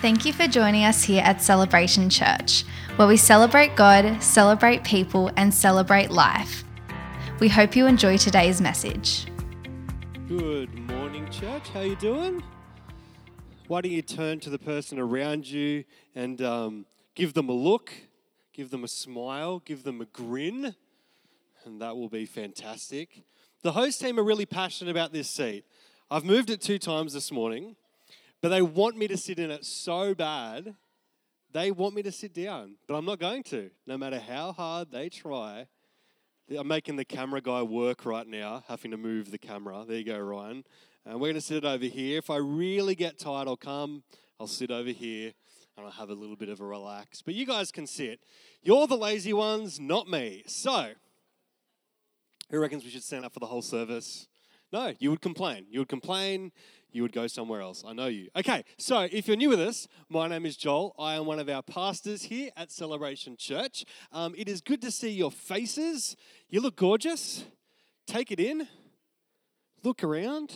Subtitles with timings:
[0.00, 2.62] Thank you for joining us here at Celebration Church,
[2.94, 6.62] where we celebrate God, celebrate people, and celebrate life.
[7.40, 9.26] We hope you enjoy today's message.
[10.28, 11.68] Good morning, church.
[11.70, 12.44] How are you doing?
[13.66, 15.82] Why don't you turn to the person around you
[16.14, 16.86] and um,
[17.16, 17.92] give them a look,
[18.52, 20.76] give them a smile, give them a grin,
[21.64, 23.24] and that will be fantastic.
[23.62, 25.64] The host team are really passionate about this seat.
[26.08, 27.74] I've moved it two times this morning,
[28.40, 30.74] but they want me to sit in it so bad.
[31.52, 33.70] They want me to sit down, but I'm not going to.
[33.86, 35.66] No matter how hard they try,
[36.56, 39.84] I'm making the camera guy work right now, having to move the camera.
[39.86, 40.64] There you go, Ryan.
[41.04, 42.18] And we're going to sit it over here.
[42.18, 44.02] If I really get tired, I'll come.
[44.38, 45.32] I'll sit over here
[45.76, 47.22] and I'll have a little bit of a relax.
[47.22, 48.20] But you guys can sit.
[48.62, 50.42] You're the lazy ones, not me.
[50.46, 50.90] So,
[52.50, 54.26] who reckons we should stand up for the whole service?
[54.72, 55.66] No, you would complain.
[55.70, 56.52] You would complain.
[56.90, 57.84] You would go somewhere else.
[57.86, 58.28] I know you.
[58.34, 60.94] Okay, so if you're new with us, my name is Joel.
[60.98, 63.84] I am one of our pastors here at Celebration Church.
[64.10, 66.16] Um, it is good to see your faces.
[66.48, 67.44] You look gorgeous.
[68.06, 68.66] Take it in.
[69.84, 70.54] Look around.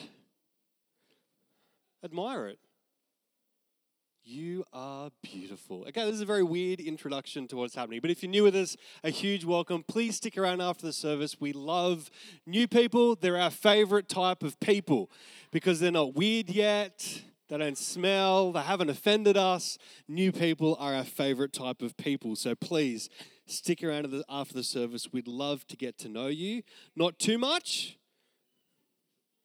[2.02, 2.58] Admire it.
[4.24, 5.84] You are beautiful.
[5.88, 8.54] Okay, this is a very weird introduction to what's happening, but if you're new with
[8.54, 9.82] us, a huge welcome.
[9.82, 11.40] Please stick around after the service.
[11.40, 12.08] We love
[12.46, 15.10] new people, they're our favorite type of people
[15.50, 17.22] because they're not weird yet.
[17.48, 19.76] They don't smell, they haven't offended us.
[20.06, 22.36] New people are our favorite type of people.
[22.36, 23.10] So please
[23.46, 25.12] stick around after the service.
[25.12, 26.62] We'd love to get to know you.
[26.94, 27.98] Not too much,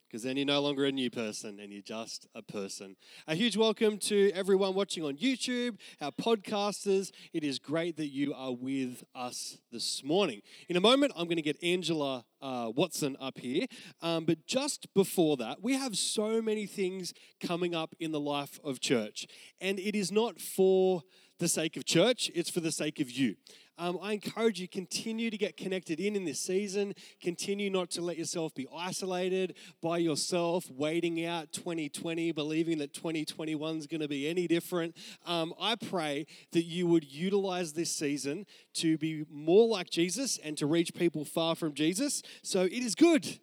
[0.07, 2.95] because then you're no longer a new person and you're just a person.
[3.27, 7.11] A huge welcome to everyone watching on YouTube, our podcasters.
[7.33, 10.41] It is great that you are with us this morning.
[10.69, 13.65] In a moment, I'm going to get Angela uh, Watson up here.
[14.01, 18.59] Um, but just before that, we have so many things coming up in the life
[18.63, 19.27] of church.
[19.59, 21.03] And it is not for
[21.39, 23.35] the sake of church, it's for the sake of you
[23.79, 26.95] um, I encourage you continue to get connected in in this season.
[27.21, 33.77] Continue not to let yourself be isolated by yourself, waiting out 2020, believing that 2021
[33.77, 34.95] is going to be any different.
[35.25, 38.45] Um, I pray that you would utilize this season
[38.75, 42.23] to be more like Jesus and to reach people far from Jesus.
[42.41, 43.39] So it is good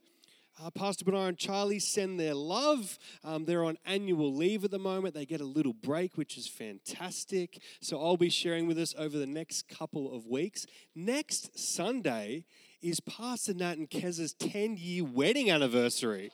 [0.62, 2.98] uh, Pastor Bernard and Charlie send their love.
[3.25, 5.15] Um, they're on annual leave at the moment.
[5.15, 7.60] They get a little break, which is fantastic.
[7.81, 10.66] So I'll be sharing with us over the next couple of weeks.
[10.94, 12.44] Next Sunday
[12.81, 16.31] is Pastor Nat and Kez's 10 year wedding anniversary.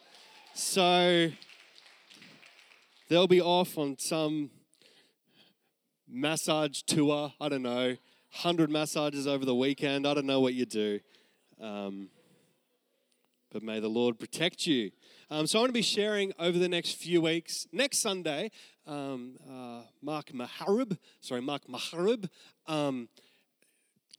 [0.53, 1.31] So
[3.09, 4.51] they'll be off on some
[6.07, 7.33] massage tour.
[7.41, 7.97] I don't know,
[8.33, 10.07] 100 massages over the weekend.
[10.07, 11.01] I don't know what you do.
[11.61, 12.11] Um,
[13.51, 14.91] but may the Lord protect you.
[15.31, 17.67] Um, so I want to be sharing over the next few weeks.
[17.73, 18.51] Next Sunday,
[18.87, 22.29] um, uh, Mark Maharib, sorry, Mark Maharib,
[22.67, 23.09] um,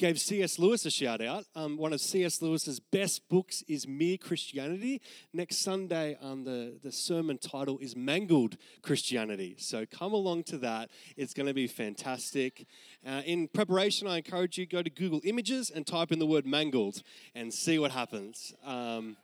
[0.02, 0.58] gave C.S.
[0.58, 1.46] Lewis a shout out.
[1.56, 2.42] Um, one of C.S.
[2.42, 5.00] Lewis's best books is Mere Christianity.
[5.32, 9.58] Next Sunday, um, the, the sermon title is Mangled Christianity.
[9.60, 10.90] So come along to that.
[11.18, 12.66] It's going to be fantastic.
[13.06, 16.48] Uh, in preparation, I encourage you go to Google Images and type in the word
[16.48, 17.04] mangled
[17.36, 18.56] and see what happens.
[18.66, 19.18] Um,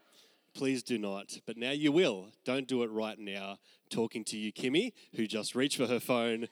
[0.54, 1.40] please do not.
[1.44, 2.28] But now you will.
[2.44, 3.58] Don't do it right now.
[3.90, 6.46] Talking to you, Kimmy, who just reached for her phone,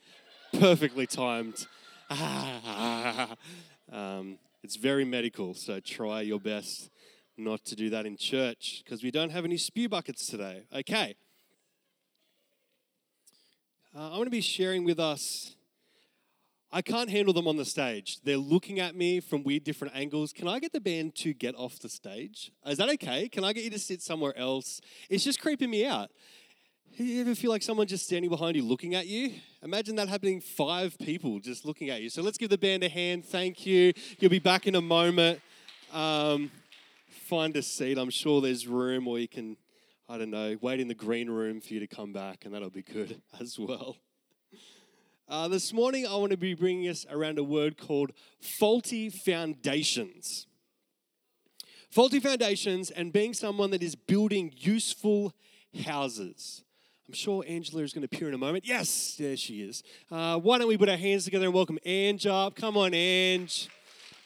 [0.53, 1.69] perfectly timed.
[3.91, 6.91] Um, it's very medical, so try your best
[7.37, 10.65] not to do that in church because we don't have any spew buckets today.
[10.75, 11.15] Okay.
[13.95, 15.55] Uh, I want to be sharing with us.
[16.73, 18.19] I can't handle them on the stage.
[18.23, 20.33] They're looking at me from weird different angles.
[20.33, 22.51] Can I get the band to get off the stage?
[22.67, 23.29] Is that okay?
[23.29, 24.81] Can I get you to sit somewhere else?
[25.09, 26.11] It's just creeping me out.
[26.99, 29.35] You ever feel like someone just standing behind you looking at you?
[29.63, 32.09] Imagine that happening five people just looking at you.
[32.09, 33.27] So let's give the band a hand.
[33.27, 33.93] Thank you.
[34.19, 35.43] You'll be back in a moment.
[35.93, 36.51] Um,
[37.29, 37.99] find a seat.
[37.99, 39.59] I'm sure there's room, or you can,
[40.09, 42.71] I don't know, wait in the green room for you to come back, and that'll
[42.71, 43.99] be good as well.
[45.29, 50.47] Uh, this morning, I want to be bringing us around a word called faulty foundations.
[51.91, 55.35] Faulty foundations and being someone that is building useful
[55.85, 56.63] houses.
[57.09, 58.67] I'm sure Angela is going to appear in a moment.
[58.67, 59.85] Yes, there she is.
[60.11, 62.57] Uh, why don't we put our hands together and welcome Ange up?
[62.57, 63.69] Come on, Ange.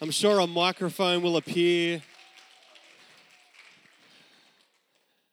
[0.01, 2.01] I'm sure a microphone will appear.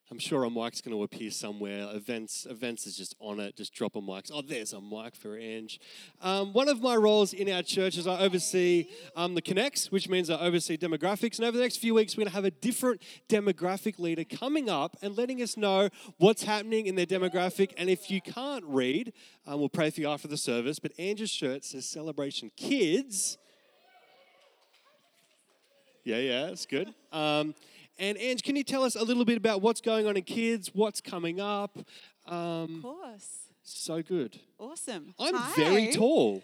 [0.09, 1.89] I'm sure a mic's going to appear somewhere.
[1.94, 3.57] Events, events is just on it.
[3.57, 4.27] Just drop a mic.
[4.33, 5.81] Oh, there's a mic for Ange.
[6.21, 8.88] Um, one of my roles in our church is I oversee
[9.18, 11.39] um, the connects, which means I oversee demographics.
[11.39, 14.69] And over the next few weeks, we're going to have a different demographic leader coming
[14.69, 15.89] up and letting us know
[16.19, 17.74] what's happening in their demographic.
[17.77, 19.12] And if you can't read,
[19.45, 20.80] um, we'll pray for you after the service.
[20.80, 23.38] But Ange's shirt says Celebration Kids.
[26.06, 26.94] Yeah, yeah, it's good.
[27.99, 30.69] And Ange, can you tell us a little bit about what's going on in kids,
[30.73, 31.77] what's coming up?
[32.27, 33.29] Um, of course.
[33.63, 34.39] So good.
[34.59, 35.13] Awesome.
[35.19, 35.53] I'm Hi.
[35.55, 36.44] very tall.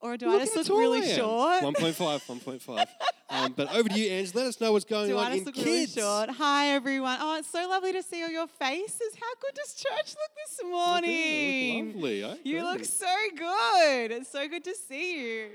[0.00, 1.62] Or do Look I just look really short?
[1.62, 2.86] 1.5, 1.5.
[3.30, 4.34] um, but over to you, Ange.
[4.34, 5.66] Let us know what's going do on I just in look kids.
[5.66, 6.30] Really short?
[6.30, 7.18] Hi, everyone.
[7.20, 9.16] Oh, it's so lovely to see all your faces.
[9.18, 11.10] How good does church look this morning?
[11.10, 12.38] You look lovely.
[12.44, 14.12] You look so good.
[14.12, 15.48] It's so good to see you.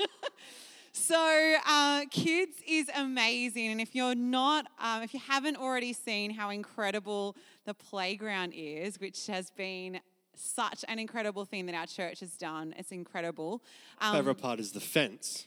[0.92, 3.68] So, uh, kids is amazing.
[3.68, 7.34] And if you're not, um, if you haven't already seen how incredible
[7.64, 10.00] the playground is, which has been
[10.34, 12.74] such an incredible thing that our church has done.
[12.76, 13.62] It's incredible.
[14.00, 15.46] Um, favorite part is the fence.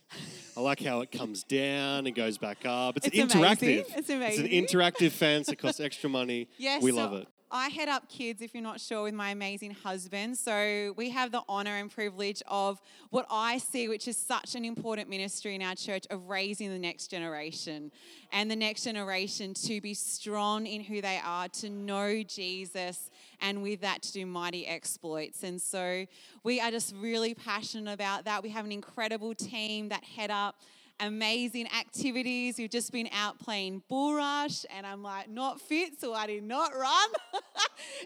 [0.55, 2.97] I like how it comes down and goes back up.
[2.97, 3.61] It's, it's interactive.
[3.61, 3.85] Amazing.
[3.95, 4.45] It's amazing.
[4.45, 5.49] It's an interactive fence.
[5.49, 6.47] It costs extra money.
[6.57, 7.27] Yes, we so love it.
[7.55, 10.37] I head up kids, if you're not sure, with my amazing husband.
[10.37, 12.81] So we have the honor and privilege of
[13.11, 16.77] what I see, which is such an important ministry in our church of raising the
[16.77, 17.93] next generation
[18.33, 23.09] and the next generation to be strong in who they are, to know Jesus,
[23.39, 25.43] and with that to do mighty exploits.
[25.43, 26.05] And so
[26.43, 28.43] we are just really passionate about that.
[28.43, 30.57] We have an incredible team that head up
[30.99, 32.57] amazing activities.
[32.57, 36.43] We've just been out playing bull rush, and I'm like, not fit, so I did
[36.43, 37.09] not run.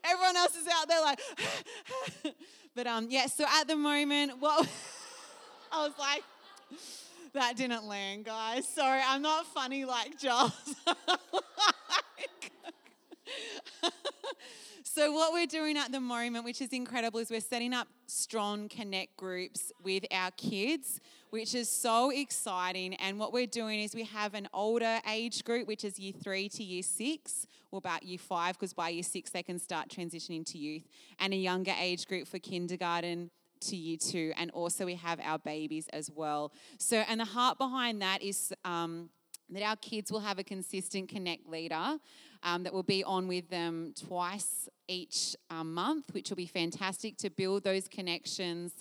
[0.03, 1.19] Everyone else is out there like,
[2.75, 3.27] but um, yeah.
[3.27, 4.68] So at the moment, what
[5.71, 6.24] I was like,
[7.33, 8.68] that didn't land, guys.
[8.68, 10.51] Sorry, I'm not funny like Josh.
[15.00, 18.68] So, what we're doing at the moment, which is incredible, is we're setting up strong
[18.68, 21.00] connect groups with our kids,
[21.30, 22.96] which is so exciting.
[22.96, 26.50] And what we're doing is we have an older age group, which is year three
[26.50, 30.46] to year six, or about year five, because by year six they can start transitioning
[30.52, 30.88] to youth,
[31.20, 33.30] and a younger age group for kindergarten
[33.62, 34.34] to year two.
[34.38, 36.52] And also, we have our babies as well.
[36.78, 38.54] So, and the heart behind that is.
[38.66, 39.10] Um,
[39.52, 41.98] that our kids will have a consistent connect leader
[42.44, 47.15] um, that will be on with them twice each um, month, which will be fantastic
[47.18, 48.74] to build those connections,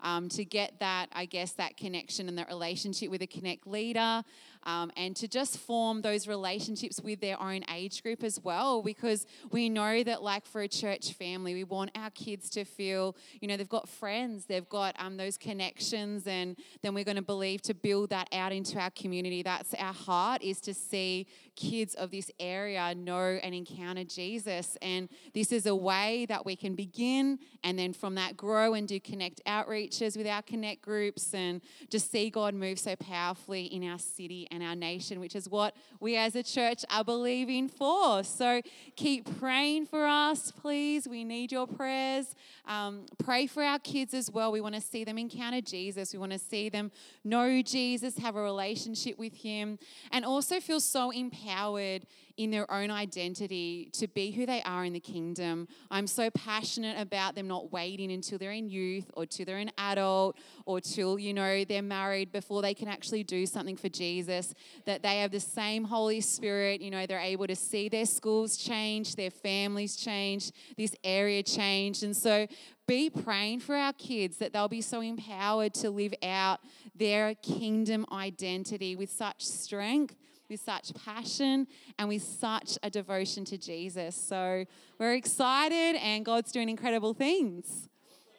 [0.00, 4.22] um, to get that, I guess, that connection and that relationship with a Connect leader,
[4.62, 8.82] um, and to just form those relationships with their own age group as well.
[8.82, 13.16] Because we know that, like for a church family, we want our kids to feel,
[13.40, 17.22] you know, they've got friends, they've got um, those connections, and then we're going to
[17.22, 19.42] believe to build that out into our community.
[19.42, 24.76] That's our heart, is to see kids of this area know and encounter Jesus.
[24.82, 28.86] And this is a way that we can begin and then from that grow and
[28.86, 33.88] do connect outreaches with our connect groups and just see God move so powerfully in
[33.88, 38.22] our city and our nation, which is what we as a church are believing for.
[38.22, 38.60] So
[38.96, 41.08] keep praying for us, please.
[41.08, 42.34] We need your prayers.
[42.66, 44.52] Um, pray for our kids as well.
[44.52, 46.12] We want to see them encounter Jesus.
[46.12, 46.90] We want to see them
[47.24, 49.78] know Jesus, have a relationship with Him,
[50.10, 54.92] and also feel so empowered in their own identity to be who they are in
[54.92, 55.66] the kingdom.
[55.90, 59.72] I'm so passionate about them not waiting until they're in youth or till they're an
[59.78, 60.36] adult
[60.66, 64.54] or till, you know, they're married before they can actually do something for Jesus,
[64.84, 68.56] that they have the same Holy Spirit, you know, they're able to see their schools
[68.56, 72.02] change, their families change, this area change.
[72.02, 72.46] And so
[72.86, 76.60] be praying for our kids that they'll be so empowered to live out
[76.94, 80.14] their kingdom identity with such strength
[80.48, 81.66] with such passion
[81.98, 84.16] and with such a devotion to Jesus.
[84.16, 84.64] So
[84.98, 87.88] we're excited and God's doing incredible things.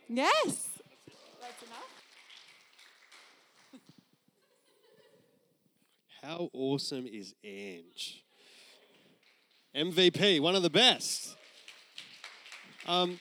[0.09, 0.69] Yes.
[6.21, 8.23] How awesome is Ange?
[9.73, 11.37] MVP, one of the best.
[12.85, 13.19] Um,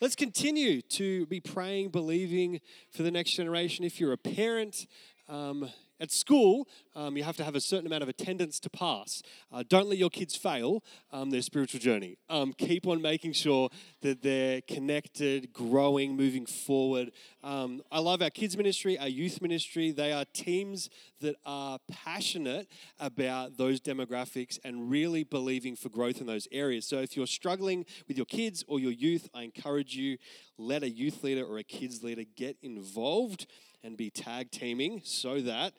[0.00, 3.84] let's continue to be praying, believing for the next generation.
[3.84, 4.86] If you're a parent,
[5.28, 5.70] um,
[6.04, 9.22] at school, um, you have to have a certain amount of attendance to pass.
[9.50, 12.18] Uh, don't let your kids fail um, their spiritual journey.
[12.28, 13.70] Um, keep on making sure
[14.02, 17.10] that they're connected, growing, moving forward.
[17.42, 19.90] Um, I love our kids' ministry, our youth ministry.
[19.90, 22.68] They are teams that are passionate
[23.00, 26.86] about those demographics and really believing for growth in those areas.
[26.86, 30.18] So if you're struggling with your kids or your youth, I encourage you
[30.58, 33.46] let a youth leader or a kids leader get involved
[33.84, 35.74] and be tag teaming so that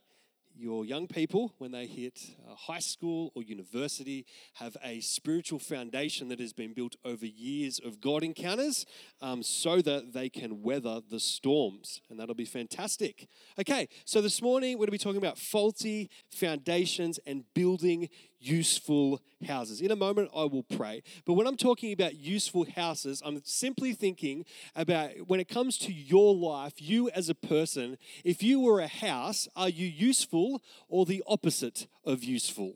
[0.58, 6.30] your young people, when they hit uh, high school or university, have a spiritual foundation
[6.30, 8.86] that has been built over years of God encounters
[9.22, 12.02] um, so that they can weather the storms.
[12.10, 13.28] And that'll be fantastic.
[13.60, 19.22] Okay, so this morning we're going to be talking about faulty foundations and building useful
[19.48, 19.82] houses.
[19.82, 21.04] In a moment, I will pray.
[21.26, 25.94] But when I'm talking about useful houses, I'm simply thinking about when it comes to
[25.94, 31.06] your life, you as a person, if you were a house, are you useful or
[31.06, 32.76] the opposite of useful?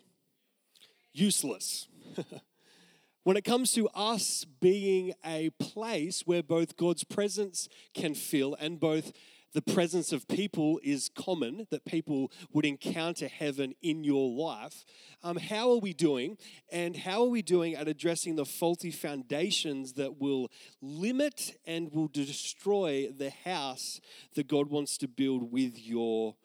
[1.13, 1.87] Useless.
[3.23, 8.79] when it comes to us being a place where both God's presence can fill and
[8.79, 9.11] both
[9.53, 14.85] the presence of people is common, that people would encounter heaven in your life.
[15.23, 16.37] Um, how are we doing?
[16.71, 20.49] And how are we doing at addressing the faulty foundations that will
[20.81, 23.99] limit and will destroy the house
[24.35, 26.35] that God wants to build with your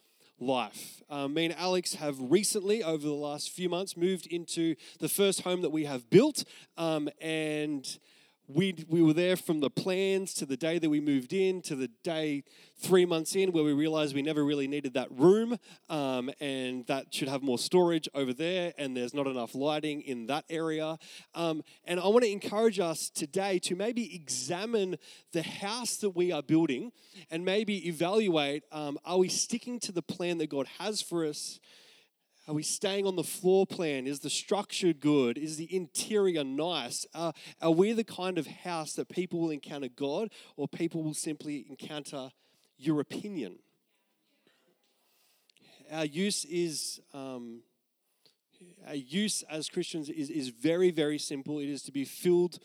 [0.41, 1.03] life.
[1.09, 5.43] Um, me and Alex have recently, over the last few months, moved into the first
[5.43, 6.45] home that we have built.
[6.77, 7.99] Um, and
[8.47, 11.75] we, we were there from the plans to the day that we moved in to
[11.75, 12.45] the day
[12.77, 15.57] three months in where we realized we never really needed that room
[15.89, 20.27] um, and that should have more storage over there and there's not enough lighting in
[20.27, 20.99] that area.
[21.35, 24.97] Um, and i want to encourage us today to maybe examine
[25.33, 26.93] the house that we are building
[27.31, 31.61] and maybe evaluate um, are we sticking to the plan that god has for us
[32.47, 34.07] are we staying on the floor plan?
[34.07, 35.39] Is the structure good?
[35.39, 37.07] Is the interior nice?
[37.15, 37.33] Uh,
[37.63, 41.65] are we the kind of house that people will encounter God or people will simply
[41.69, 42.31] encounter
[42.77, 43.61] your opinion?
[45.91, 47.01] Our use is.
[47.13, 47.63] Um,
[48.87, 51.59] our use as Christians is, is very, very simple.
[51.59, 52.59] It is to be filled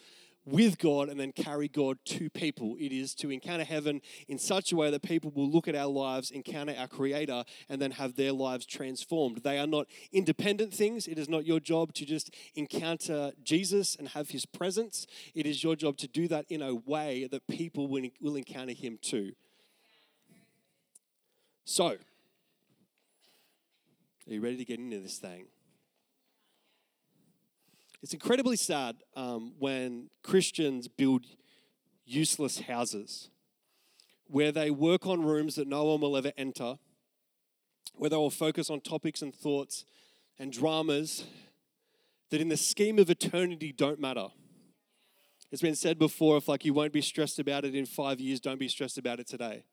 [0.52, 2.76] with God and then carry God to people.
[2.80, 5.88] It is to encounter heaven in such a way that people will look at our
[5.88, 9.44] lives, encounter our Creator, and then have their lives transformed.
[9.44, 11.08] They are not independent things.
[11.08, 15.08] It is not your job to just encounter Jesus and have His presence.
[15.34, 18.98] It is your job to do that in a way that people will, encounter Him
[19.02, 19.34] too.
[21.66, 21.98] So, are
[24.28, 25.48] you ready to get into this thing?
[28.02, 31.26] It's incredibly sad um, when Christians build
[32.06, 33.30] useless houses
[34.26, 36.78] where they work on rooms that no one will ever enter,
[37.96, 39.86] where they will focus on topics and thoughts
[40.38, 41.26] and dramas
[42.30, 44.28] that in the scheme of eternity don't matter.
[45.52, 48.40] It's been said before if like you won't be stressed about it in 5 years,
[48.40, 49.64] don't be stressed about it today.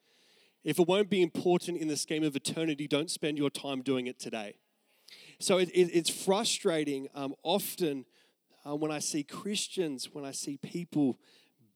[0.64, 4.06] If it won't be important in the scheme of eternity, don't spend your time doing
[4.06, 4.56] it today.
[5.38, 8.06] So it, it, it's frustrating um, often
[8.66, 11.18] uh, when I see Christians, when I see people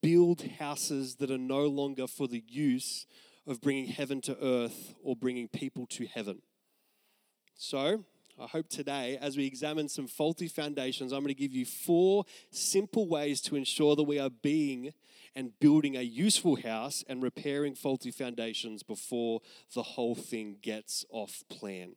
[0.02, 3.06] build houses that are no longer for the use
[3.47, 6.42] of bringing heaven to earth or bringing people to heaven.
[7.54, 8.04] So,
[8.38, 12.25] I hope today, as we examine some faulty foundations, I'm going to give you four
[12.50, 14.94] simple ways to ensure that we are being
[15.37, 19.40] and building a useful house and repairing faulty foundations before
[19.75, 21.97] the whole thing gets off plan.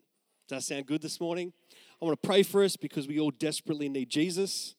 [0.49, 1.53] Does that sound good this morning?
[2.01, 4.75] I want to pray for us because we all desperately need Jesus.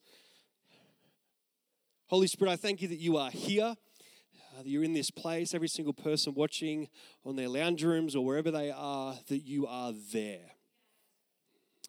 [2.14, 5.52] Holy Spirit, I thank you that you are here, uh, that you're in this place,
[5.52, 6.87] every single person watching
[7.25, 10.52] on their lounge rooms or wherever they are, that you are there.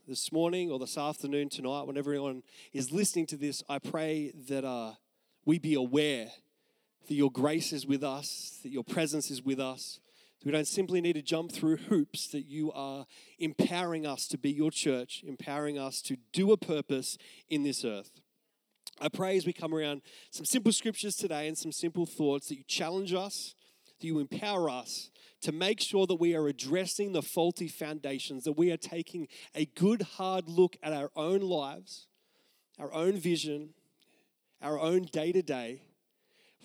[0.08, 2.42] This morning or this afternoon, tonight, when everyone
[2.74, 4.94] is listening to this, I pray that uh,
[5.46, 6.32] we be aware
[7.08, 10.00] that your grace is with us, that your presence is with us.
[10.44, 13.06] We don't simply need to jump through hoops, that you are
[13.38, 18.22] empowering us to be your church, empowering us to do a purpose in this earth.
[19.00, 22.58] I pray as we come around some simple scriptures today and some simple thoughts that
[22.58, 23.56] you challenge us,
[24.00, 25.10] that you empower us
[25.42, 29.66] to make sure that we are addressing the faulty foundations, that we are taking a
[29.66, 32.08] good, hard look at our own lives,
[32.80, 33.74] our own vision,
[34.62, 35.82] our own day to day,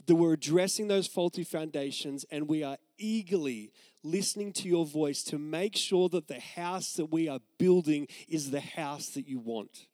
[0.06, 3.72] that we're addressing those faulty foundations and we are eagerly
[4.02, 8.50] listening to your voice to make sure that the house that we are building is
[8.50, 9.87] the house that you want.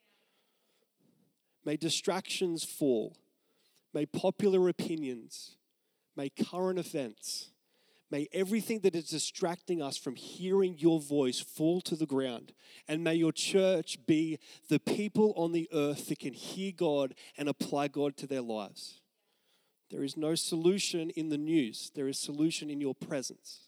[1.67, 3.17] May distractions fall.
[3.93, 5.57] May popular opinions,
[6.15, 7.51] may current events,
[8.09, 12.53] may everything that is distracting us from hearing your voice fall to the ground.
[12.87, 17.49] And may your church be the people on the earth that can hear God and
[17.49, 19.01] apply God to their lives.
[19.89, 23.66] There is no solution in the news, there is solution in your presence.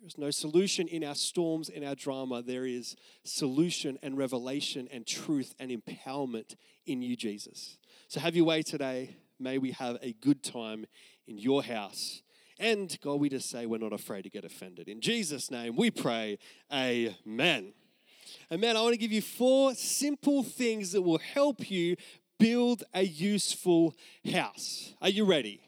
[0.00, 2.42] There's no solution in our storms, in our drama.
[2.42, 6.54] There is solution and revelation and truth and empowerment
[6.86, 7.78] in you, Jesus.
[8.08, 9.16] So have your way today.
[9.38, 10.86] May we have a good time
[11.26, 12.22] in your house
[12.58, 14.88] And God, we just say we're not afraid to get offended.
[14.88, 16.38] In Jesus' name, we pray,
[16.72, 17.74] Amen.
[18.50, 18.76] Amen.
[18.76, 21.96] I want to give you four simple things that will help you
[22.38, 23.94] build a useful
[24.32, 24.94] house.
[25.00, 25.65] Are you ready?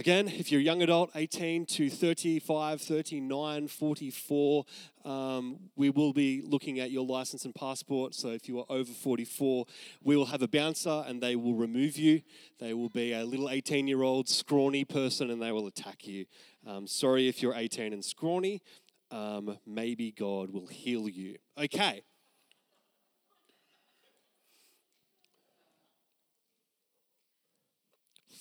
[0.00, 4.64] Again, if you're a young adult, 18 to 35, 39, 44,
[5.04, 8.14] um, we will be looking at your license and passport.
[8.14, 9.66] So if you are over 44,
[10.02, 12.22] we will have a bouncer and they will remove you.
[12.60, 16.24] They will be a little 18 year old scrawny person and they will attack you.
[16.66, 18.62] Um, sorry if you're 18 and scrawny.
[19.10, 21.36] Um, maybe God will heal you.
[21.58, 22.04] Okay.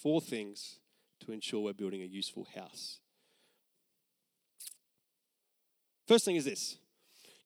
[0.01, 0.79] Four things
[1.29, 2.99] to ensure we're building a useful house.
[6.07, 6.77] First thing is this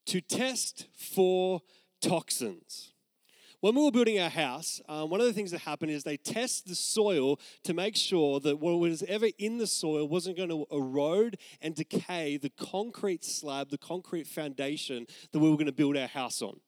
[0.06, 1.62] to test for
[2.02, 2.92] toxins.
[3.60, 6.18] When we were building our house, um, one of the things that happened is they
[6.18, 10.50] test the soil to make sure that what was ever in the soil wasn't going
[10.50, 15.72] to erode and decay the concrete slab, the concrete foundation that we were going to
[15.72, 16.60] build our house on.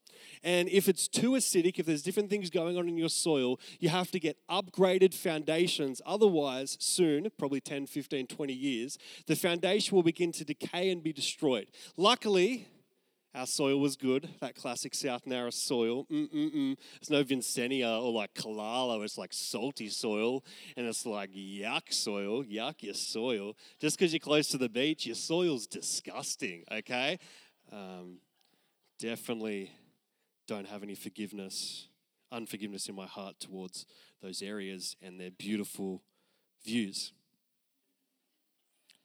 [0.43, 3.89] And if it's too acidic, if there's different things going on in your soil, you
[3.89, 6.01] have to get upgraded foundations.
[6.05, 11.13] Otherwise, soon, probably 10, 15, 20 years, the foundation will begin to decay and be
[11.13, 11.67] destroyed.
[11.97, 12.67] Luckily,
[13.35, 16.05] our soil was good, that classic South Nowra soil.
[16.05, 16.77] Mm-mm-mm.
[17.01, 20.43] It's no Vincentia or like Killala, it's like salty soil.
[20.77, 23.57] And it's like yuck soil, yuck your soil.
[23.77, 27.19] Just because you're close to the beach, your soil's disgusting, okay?
[27.73, 28.19] Um,
[28.99, 29.71] definitely
[30.47, 31.87] don't have any forgiveness,
[32.31, 33.85] unforgiveness in my heart towards
[34.21, 36.01] those areas and their beautiful
[36.63, 37.13] views.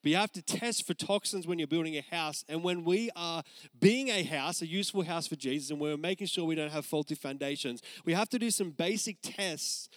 [0.02, 2.42] But you have to test for toxins when you're building a house.
[2.49, 3.42] And when we are
[3.78, 6.87] being a house, a useful house for Jesus, and we're making sure we don't have
[6.87, 9.90] faulty foundations, we have to do some basic tests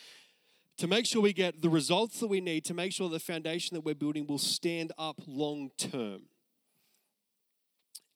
[0.78, 3.76] to make sure we get the results that we need to make sure the foundation
[3.76, 6.24] that we're building will stand up long term.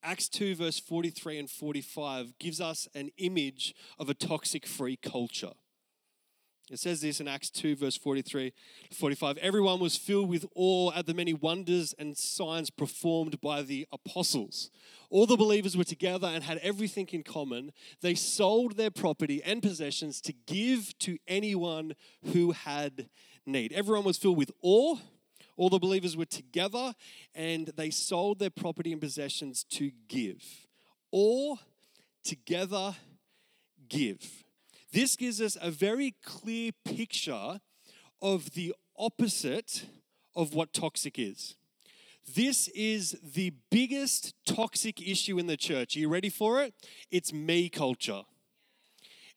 [0.08, 5.52] Acts 2, verse 43 and 45 gives us an image of a toxic free culture.
[6.70, 8.54] It says this in Acts 2, verse 43
[8.90, 9.36] 45.
[9.36, 14.70] Everyone was filled with awe at the many wonders and signs performed by the apostles.
[15.10, 17.70] All the believers were together and had everything in common.
[18.00, 21.92] They sold their property and possessions to give to anyone
[22.32, 23.10] who had
[23.44, 23.74] need.
[23.74, 24.96] Everyone was filled with awe
[25.58, 26.94] all the believers were together
[27.34, 30.42] and they sold their property and possessions to give.
[31.10, 31.58] All
[32.24, 32.94] together
[33.88, 34.44] give.
[34.92, 37.60] This gives us a very clear picture
[38.22, 39.84] of the opposite
[40.34, 41.56] of what toxic is.
[42.34, 45.96] This is the biggest toxic issue in the church.
[45.96, 46.72] Are you ready for it?
[47.10, 48.22] It's me culture.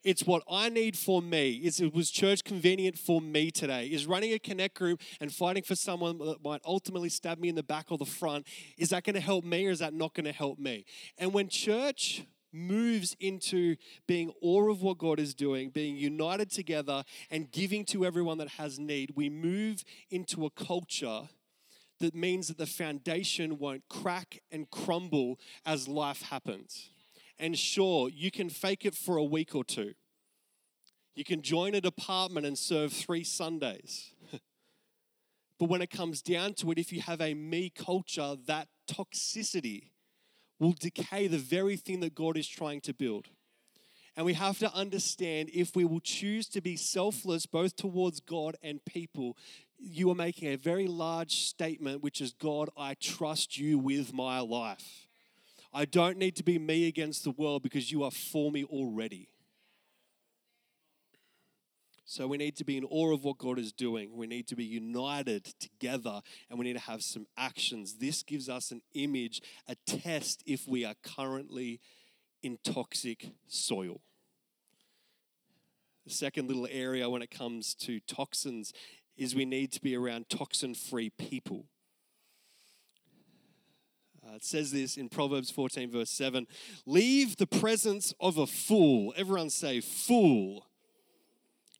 [0.04, 1.54] It's what I need for me.
[1.54, 3.88] Is it was church convenient for me today?
[3.88, 7.56] Is running a connect group and fighting for someone that might ultimately stab me in
[7.56, 10.14] the back or the front, is that going to help me or is that not
[10.14, 10.86] going to help me?
[11.18, 13.76] And when church moves into
[14.08, 18.50] being awe of what God is doing, being united together and giving to everyone that
[18.50, 21.30] has need, we move into a culture
[22.00, 26.90] that means that the foundation won't crack and crumble as life happens.
[27.41, 29.95] And sure, you can fake it for a week or two.
[31.15, 34.13] You can join a department and serve three Sundays.
[35.60, 39.89] but when it comes down to it, if you have a me culture, that toxicity
[40.60, 43.30] will decay the very thing that God is trying to build.
[44.15, 48.56] And we have to understand if we will choose to be selfless both towards God
[48.62, 49.36] and people,
[49.80, 54.41] you are making a very large statement, which is God, I trust you with my
[54.41, 55.08] life.
[55.74, 59.30] I don't need to be me against the world because you are for me already.
[62.04, 64.18] So we need to be in awe of what God is doing.
[64.18, 68.00] We need to be united together and we need to have some actions.
[68.00, 71.80] This gives us an image, a test if we are currently
[72.44, 74.02] in toxic soil.
[76.06, 78.74] The second little area when it comes to toxins
[79.16, 81.68] is we need to be around toxin free people.
[84.32, 86.48] Uh, it says this in Proverbs 14, verse 7
[86.86, 89.13] Leave the presence of a fool.
[89.17, 90.67] Everyone say, fool.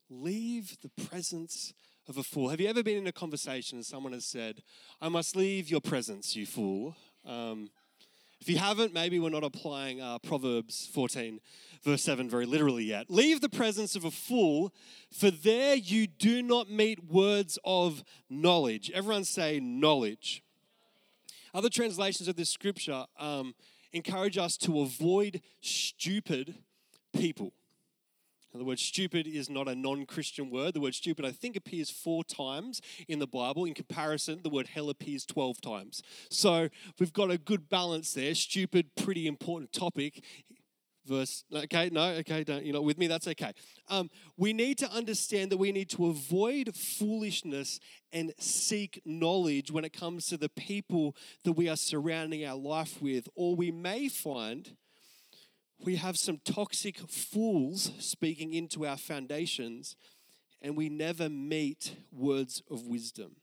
[0.10, 1.74] Leave the presence
[2.10, 2.50] of a fool.
[2.50, 4.62] Have you ever been in a conversation and someone has said,
[5.02, 6.96] I must leave your presence, you fool?
[7.26, 7.70] Um,
[8.42, 11.40] if you haven't, maybe we're not applying uh, Proverbs 14,
[11.84, 13.06] verse 7 very literally yet.
[13.10, 14.74] Leave the presence of a fool,
[15.14, 18.92] for there you do not meet words of knowledge.
[18.94, 20.44] Everyone say knowledge.
[21.54, 23.56] Other translations of this scripture um,
[23.94, 26.56] encourage us to avoid stupid
[27.14, 27.54] people.
[28.54, 30.74] Now, the word stupid is not a non Christian word.
[30.74, 33.64] The word stupid, I think, appears four times in the Bible.
[33.66, 36.04] In comparison, the word hell appears 12 times.
[36.30, 38.36] So we've got a good balance there.
[38.36, 40.24] Stupid, pretty important topic.
[41.06, 43.54] Verse, okay, no, okay, don't, you're not with me, that's okay.
[43.90, 47.80] Um, we need to understand that we need to avoid foolishness
[48.14, 53.02] and seek knowledge when it comes to the people that we are surrounding our life
[53.02, 54.76] with, or we may find
[55.84, 59.96] we have some toxic fools speaking into our foundations,
[60.62, 63.38] and we never meet words of wisdom.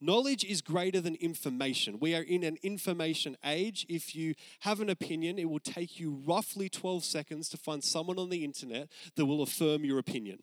[0.00, 1.98] Knowledge is greater than information.
[2.00, 3.84] We are in an information age.
[3.88, 8.18] If you have an opinion, it will take you roughly 12 seconds to find someone
[8.18, 10.42] on the internet that will affirm your opinion.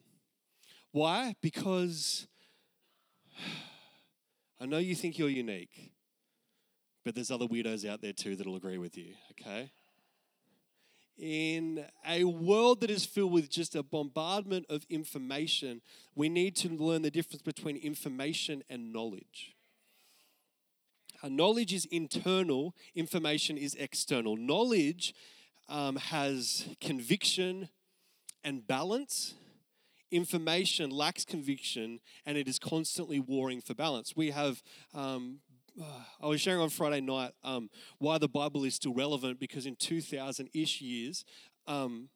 [0.92, 1.36] Why?
[1.42, 2.28] Because
[4.60, 5.92] I know you think you're unique,
[7.04, 9.72] but there's other weirdos out there too that'll agree with you, okay?
[11.18, 15.82] In a world that is filled with just a bombardment of information,
[16.16, 19.56] we need to learn the difference between information and knowledge.
[21.24, 24.38] Our knowledge is internal, information is external.
[24.38, 25.16] Knowledge
[25.68, 27.70] um, has conviction
[28.44, 29.34] and balance.
[30.12, 34.16] Information lacks conviction and it is constantly warring for balance.
[34.16, 34.62] We have
[34.94, 35.40] um,
[36.22, 39.76] I was sharing on Friday night um, why the Bible is still relevant because in
[39.76, 41.24] 2000 ish years,
[41.68, 42.10] um,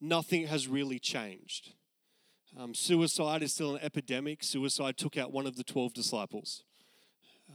[0.00, 1.72] nothing has really changed.
[2.58, 4.42] Um, suicide is still an epidemic.
[4.42, 6.64] Suicide took out one of the 12 disciples.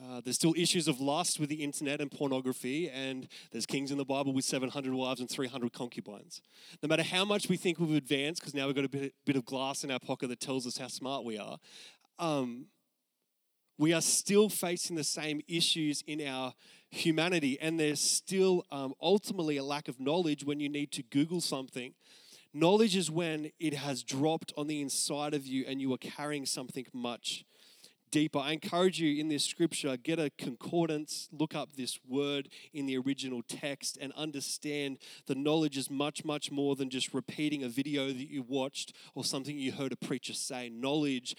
[0.03, 3.97] Uh, there's still issues of lust with the internet and pornography, and there's kings in
[3.97, 6.41] the Bible with 700 wives and 300 concubines.
[6.83, 9.37] No matter how much we think we've advanced, because now we've got a bit, bit,
[9.37, 11.59] of glass in our pocket that tells us how smart we are,
[12.19, 12.65] um,
[13.77, 16.53] we are still facing the same issues in our
[16.89, 21.41] humanity, and there's still um, ultimately a lack of knowledge when you need to Google
[21.41, 21.93] something.
[22.53, 26.45] Knowledge is when it has dropped on the inside of you and you are carrying
[26.45, 27.43] something much
[28.11, 28.39] deeper.
[28.39, 32.97] I encourage you in this scripture, get a concordance, look up this word in the
[32.97, 38.07] original text, and understand the knowledge is much, much more than just repeating a video
[38.07, 40.69] that you watched or something you heard a preacher say.
[40.69, 41.35] Knowledge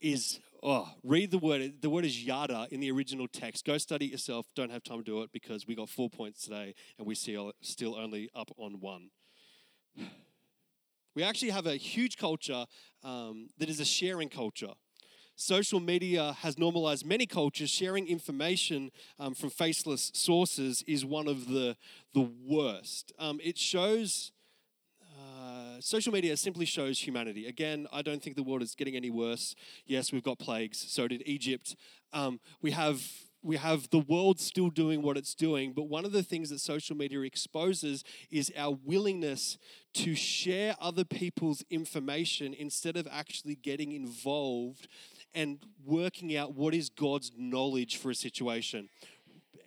[0.00, 1.80] is oh, read the word.
[1.80, 3.64] The word is yada in the original text.
[3.64, 4.46] Go study it yourself.
[4.54, 7.52] Don't have time to do it because we got four points today and we still
[7.60, 9.10] still only up on one.
[11.14, 12.66] We actually have a huge culture
[13.02, 14.72] um, that is a sharing culture.
[15.34, 17.70] Social media has normalized many cultures.
[17.70, 21.76] Sharing information um, from faceless sources is one of the,
[22.14, 23.12] the worst.
[23.18, 24.32] Um, it shows
[25.80, 27.46] social media simply shows humanity.
[27.46, 29.54] Again, I don't think the world is getting any worse.
[29.86, 30.84] Yes, we've got plagues.
[30.88, 31.76] So did Egypt.
[32.12, 33.02] Um, we have
[33.42, 36.58] we have the world still doing what it's doing, but one of the things that
[36.58, 39.56] social media exposes is our willingness
[39.94, 44.88] to share other people's information instead of actually getting involved
[45.32, 48.88] and working out what is God's knowledge for a situation.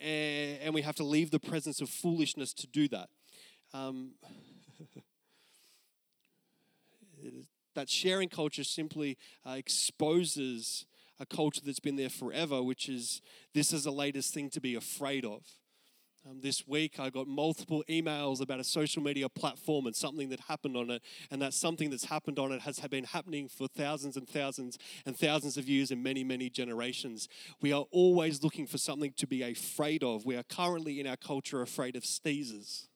[0.01, 3.09] And we have to leave the presence of foolishness to do that.
[3.73, 4.11] Um,
[7.79, 10.85] that sharing culture simply uh, exposes
[11.17, 13.21] a culture that's been there forever, which is
[13.53, 15.43] this is the latest thing to be afraid of.
[16.29, 20.41] Um, this week, I got multiple emails about a social media platform and something that
[20.41, 24.17] happened on it, and that something that's happened on it has been happening for thousands
[24.17, 27.29] and thousands and thousands of years and many, many generations.
[27.61, 30.25] We are always looking for something to be afraid of.
[30.25, 32.88] We are currently in our culture afraid of sneezes.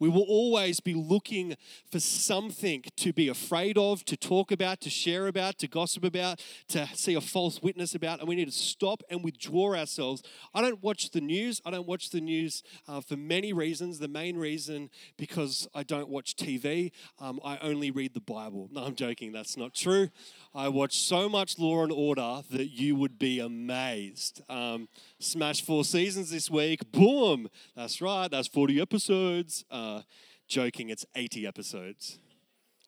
[0.00, 1.56] We will always be looking
[1.92, 6.42] for something to be afraid of, to talk about, to share about, to gossip about,
[6.68, 10.22] to see a false witness about, and we need to stop and withdraw ourselves.
[10.54, 11.60] I don't watch the news.
[11.64, 13.98] I don't watch the news uh, for many reasons.
[13.98, 16.92] The main reason because I don't watch TV.
[17.18, 18.70] Um, I only read the Bible.
[18.72, 19.32] No, I'm joking.
[19.32, 20.08] That's not true.
[20.52, 24.42] I watch so much Law and Order that you would be amazed.
[24.48, 24.88] Um,
[25.20, 26.90] smash four seasons this week.
[26.90, 27.48] Boom.
[27.76, 28.28] That's right.
[28.28, 29.64] That's 40 episodes.
[29.70, 30.02] Uh,
[30.48, 32.18] joking, it's 80 episodes.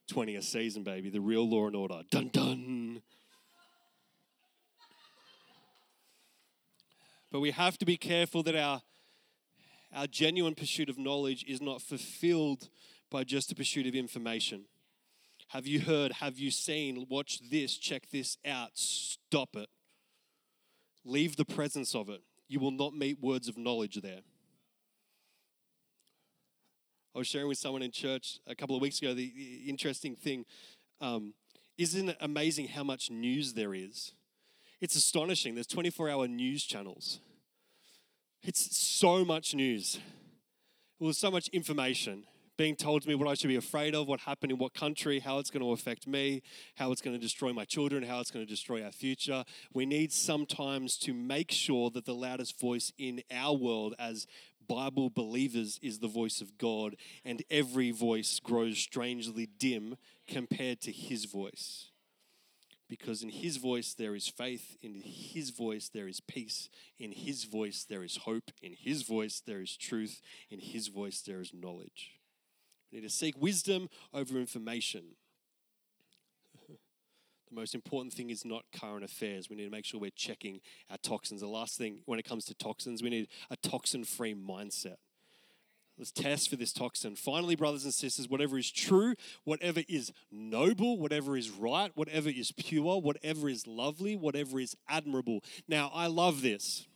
[0.09, 1.09] 20 a season, baby.
[1.09, 2.03] The real Law and Order.
[2.11, 3.03] Dun dun.
[7.31, 8.83] But we have to be careful that our,
[9.95, 12.69] our genuine pursuit of knowledge is not fulfilled
[13.09, 14.65] by just a pursuit of information.
[15.53, 16.13] Have you heard?
[16.13, 17.07] Have you seen?
[17.11, 18.71] Watch this, check this out.
[18.73, 19.69] Stop it.
[21.05, 22.23] Leave the presence of it.
[22.49, 24.21] You will not meet words of knowledge there.
[27.15, 29.31] I was sharing with someone in church a couple of weeks ago the,
[29.67, 30.47] interesting thing.
[31.03, 31.35] Um,
[31.77, 34.15] isn't it amazing how much news there is?
[34.81, 35.55] It's astonishing.
[35.55, 37.21] There's 24 hour news channels.
[38.43, 40.01] It's so much news.
[40.99, 42.25] Well, there's so much information.
[42.57, 45.21] Being told to me what I should be afraid of, what happened in what country,
[45.21, 46.43] how it's going to affect me,
[46.77, 49.45] how it's going to destroy my children, how it's going to destroy our future.
[49.73, 54.27] We need sometimes to make sure that the loudest voice in our world as
[54.69, 59.97] Bible believers is the voice of God, and every voice grows strangely dim
[60.29, 61.91] compared to His voice.
[62.89, 67.45] Because in His voice there is faith, in His voice there is peace, in His
[67.45, 71.53] voice there is hope, in His voice there is truth, in His voice there is
[71.55, 72.22] knowledge.
[72.93, 75.17] We need to seek wisdom over information.
[76.69, 79.49] the most important thing is not current affairs.
[79.49, 81.41] We need to make sure we're checking our toxins.
[81.41, 84.97] The last thing when it comes to toxins, we need a toxin free mindset.
[85.99, 87.17] Let's test for this toxin.
[87.17, 92.51] Finally, brothers and sisters, whatever is true, whatever is noble, whatever is right, whatever is
[92.53, 95.41] pure, whatever is lovely, whatever is admirable.
[95.69, 96.87] Now, I love this.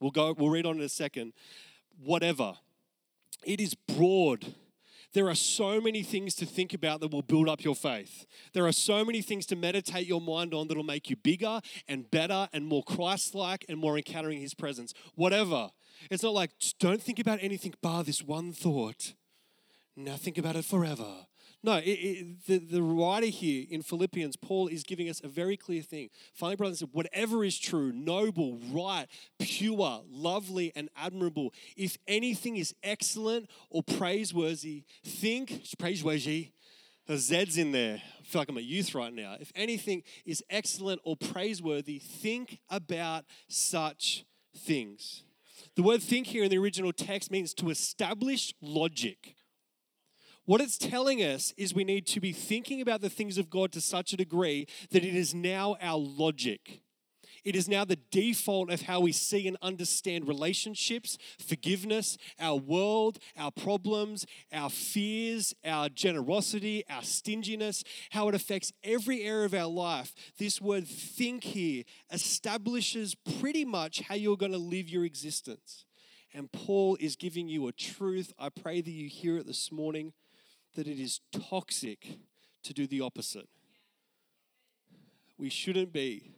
[0.00, 1.32] We'll go, we'll read on in a second.
[2.02, 2.54] Whatever.
[3.44, 4.54] It is broad
[5.14, 8.26] there are so many things to think about that will build up your faith.
[8.52, 12.10] There are so many things to meditate your mind on that'll make you bigger and
[12.10, 14.92] better and more Christ like and more encountering His presence.
[15.14, 15.70] Whatever.
[16.10, 16.50] It's not like,
[16.80, 19.14] don't think about anything bar this one thought.
[19.96, 21.26] Now think about it forever.
[21.64, 25.56] No, it, it, the, the writer here in Philippians, Paul is giving us a very
[25.56, 26.10] clear thing.
[26.34, 29.06] Finally, brothers, whatever is true, noble, right,
[29.38, 36.50] pure, lovely, and admirable, if anything is excellent or praiseworthy, think, praiseworthy,
[37.06, 38.02] the Z's in there.
[38.20, 39.38] I feel like I'm a youth right now.
[39.40, 45.22] If anything is excellent or praiseworthy, think about such things.
[45.76, 49.34] The word think here in the original text means to establish logic
[50.46, 53.72] what it's telling us is we need to be thinking about the things of God
[53.72, 56.82] to such a degree that it is now our logic.
[57.44, 63.18] It is now the default of how we see and understand relationships, forgiveness, our world,
[63.36, 69.66] our problems, our fears, our generosity, our stinginess, how it affects every area of our
[69.66, 70.14] life.
[70.38, 75.84] This word think here establishes pretty much how you're going to live your existence.
[76.32, 78.32] And Paul is giving you a truth.
[78.38, 80.14] I pray that you hear it this morning
[80.74, 82.18] that it is toxic
[82.62, 83.48] to do the opposite.
[85.38, 86.32] We shouldn't be.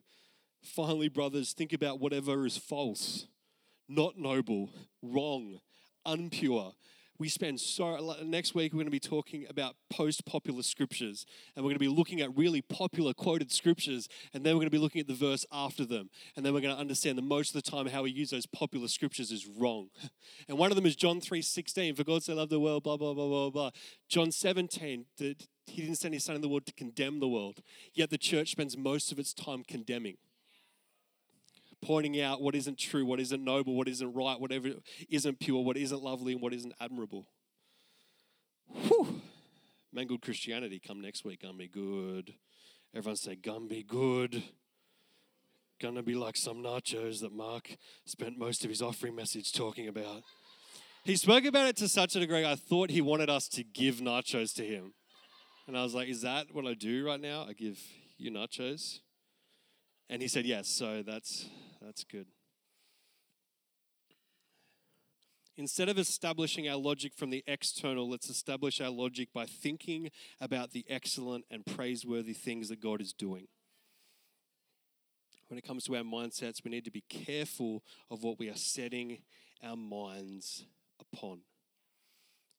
[0.62, 3.26] Finally, brothers, think about whatever is false,
[3.88, 4.70] not noble,
[5.02, 5.60] wrong,
[6.06, 6.72] unpure,
[7.18, 11.64] we spend so next week we're going to be talking about post popular scriptures and
[11.64, 14.76] we're going to be looking at really popular quoted scriptures and then we're going to
[14.76, 17.54] be looking at the verse after them and then we're going to understand that most
[17.54, 19.88] of the time how we use those popular scriptures is wrong.
[20.48, 23.14] And one of them is john 3.16 for god so loved the world blah blah
[23.14, 23.70] blah blah blah.
[24.08, 27.62] John 17 that he didn't send his son in the world to condemn the world
[27.94, 30.16] yet the church spends most of its time condemning
[31.86, 34.70] pointing out what isn't true, what isn't noble, what isn't right, whatever
[35.08, 37.26] isn't pure, what isn't lovely, and what isn't admirable.
[38.68, 39.20] Whew.
[39.92, 41.42] Mangled Christianity come next week.
[41.42, 42.34] Gonna be good.
[42.94, 44.42] Everyone say, gonna be good.
[45.80, 50.22] Gonna be like some nachos that Mark spent most of his offering message talking about.
[51.04, 53.96] He spoke about it to such a degree, I thought he wanted us to give
[53.96, 54.94] nachos to him.
[55.68, 57.46] And I was like, is that what I do right now?
[57.48, 57.78] I give
[58.18, 58.98] you nachos?
[60.08, 61.48] And he said, yes, so that's
[61.86, 62.26] that's good.
[65.56, 70.72] Instead of establishing our logic from the external, let's establish our logic by thinking about
[70.72, 73.46] the excellent and praiseworthy things that God is doing.
[75.48, 78.56] When it comes to our mindsets, we need to be careful of what we are
[78.56, 79.18] setting
[79.62, 80.64] our minds
[81.00, 81.42] upon.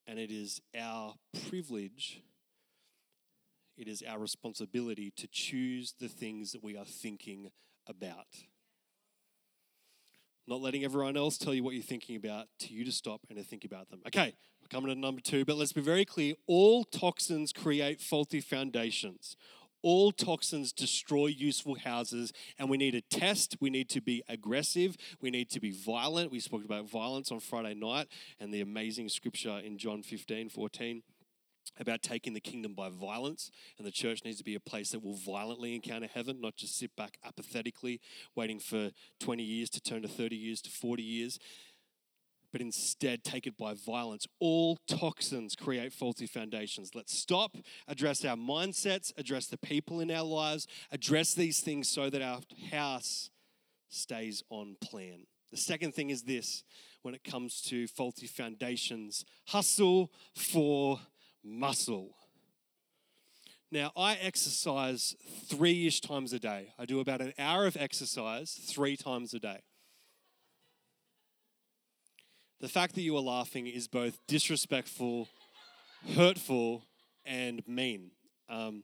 [0.07, 1.15] And it is our
[1.49, 2.21] privilege,
[3.77, 7.51] it is our responsibility to choose the things that we are thinking
[7.87, 8.25] about
[10.47, 13.37] not letting everyone else tell you what you're thinking about, to you to stop and
[13.37, 14.01] to think about them.
[14.07, 18.39] Okay, we're coming to number two, but let's be very clear all toxins create faulty
[18.39, 19.35] foundations.
[19.83, 23.57] All toxins destroy useful houses, and we need to test.
[23.59, 24.97] We need to be aggressive.
[25.21, 26.31] We need to be violent.
[26.31, 28.07] We spoke about violence on Friday night
[28.39, 31.03] and the amazing scripture in John 15 14
[31.79, 35.03] about taking the kingdom by violence, and the church needs to be a place that
[35.03, 37.99] will violently encounter heaven, not just sit back apathetically,
[38.35, 41.39] waiting for 20 years to turn to 30 years to 40 years,
[42.51, 44.25] but instead take it by violence.
[44.39, 46.95] All toxins create faulty foundations.
[46.95, 52.09] Let's stop, address our mindsets, address the people in our lives, address these things so
[52.09, 52.39] that our
[52.71, 53.29] house
[53.89, 55.25] stays on plan.
[55.51, 56.63] The second thing is this
[57.01, 60.99] when it comes to faulty foundations hustle for
[61.47, 62.15] muscle.
[63.71, 65.15] Now, I exercise
[65.47, 66.73] three ish times a day.
[66.79, 69.59] I do about an hour of exercise three times a day.
[72.59, 75.27] The fact that you are laughing is both disrespectful
[76.15, 76.83] hurtful,
[77.25, 78.11] and mean.
[78.49, 78.83] Um,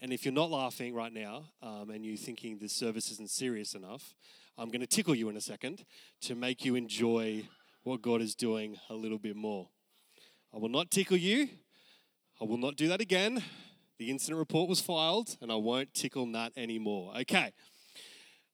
[0.00, 3.74] and if you're not laughing right now um, and you're thinking this service isn't serious
[3.74, 4.14] enough,
[4.58, 5.84] I'm going to tickle you in a second
[6.22, 7.48] to make you enjoy
[7.84, 9.68] what God is doing a little bit more.
[10.54, 11.48] I will not tickle you.
[12.40, 13.42] I will not do that again.
[13.98, 17.12] The incident report was filed, and I won't tickle Nat anymore.
[17.20, 17.52] Okay.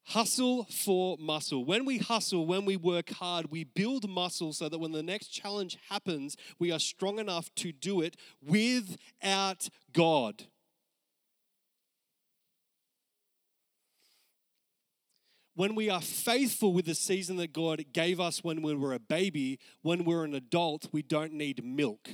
[0.04, 1.64] Hustle for muscle.
[1.64, 5.28] When we hustle, when we work hard, we build muscle so that when the next
[5.28, 10.44] challenge happens, we are strong enough to do it without God.
[15.54, 18.98] when we are faithful with the season that God gave us when we were a
[18.98, 22.08] baby, when we're an adult, we don't need milk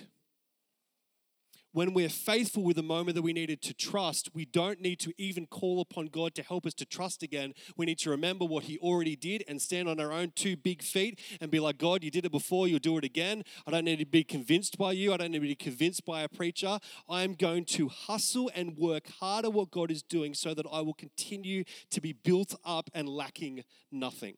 [1.72, 5.12] when we're faithful with the moment that we needed to trust, we don't need to
[5.18, 7.54] even call upon God to help us to trust again.
[7.76, 10.82] We need to remember what He already did and stand on our own two big
[10.82, 13.44] feet and be like, God, you did it before, you'll do it again.
[13.66, 16.22] I don't need to be convinced by you, I don't need to be convinced by
[16.22, 16.78] a preacher.
[17.08, 20.66] I am going to hustle and work hard at what God is doing so that
[20.72, 24.36] I will continue to be built up and lacking nothing.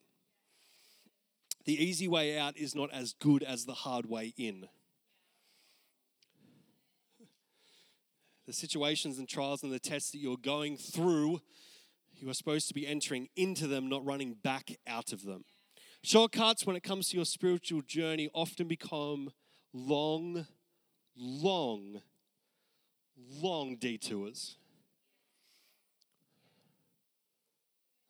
[1.64, 4.66] The easy way out is not as good as the hard way in.
[8.50, 11.40] The situations and trials and the tests that you're going through,
[12.18, 15.44] you are supposed to be entering into them, not running back out of them.
[16.02, 19.30] Shortcuts, when it comes to your spiritual journey, often become
[19.72, 20.48] long,
[21.16, 22.00] long,
[23.40, 24.56] long detours.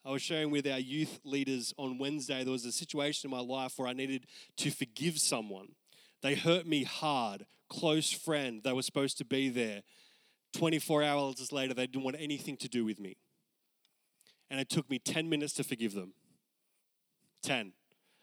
[0.07, 3.43] I was sharing with our youth leaders on Wednesday, there was a situation in my
[3.43, 4.25] life where I needed
[4.57, 5.75] to forgive someone.
[6.23, 9.83] They hurt me hard, close friend, they were supposed to be there.
[10.53, 13.17] 24 hours later, they didn't want anything to do with me.
[14.51, 16.13] And it took me 10 minutes to forgive them.
[17.43, 17.73] 10.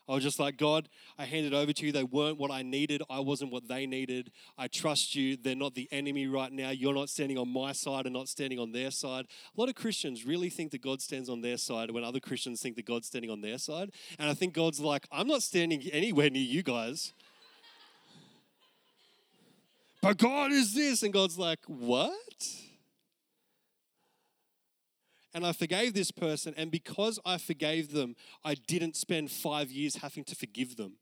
[0.10, 0.88] I was just like, God,
[1.18, 1.92] I handed over to you.
[1.92, 3.02] They weren't what I needed.
[3.10, 4.32] I wasn't what they needed.
[4.58, 5.36] I trust you.
[5.36, 6.70] They're not the enemy right now.
[6.70, 9.26] You're not standing on my side and not standing on their side.
[9.56, 12.62] A lot of Christians really think that God stands on their side when other Christians
[12.62, 13.92] think that God's standing on their side.
[14.18, 17.13] And I think God's like, I'm not standing anywhere near you guys
[20.08, 21.04] but God is this.
[21.04, 22.48] And God's like, what?
[25.34, 26.54] And I forgave this person.
[26.56, 30.93] And because I forgave them, I didn't spend five years having to forgive them.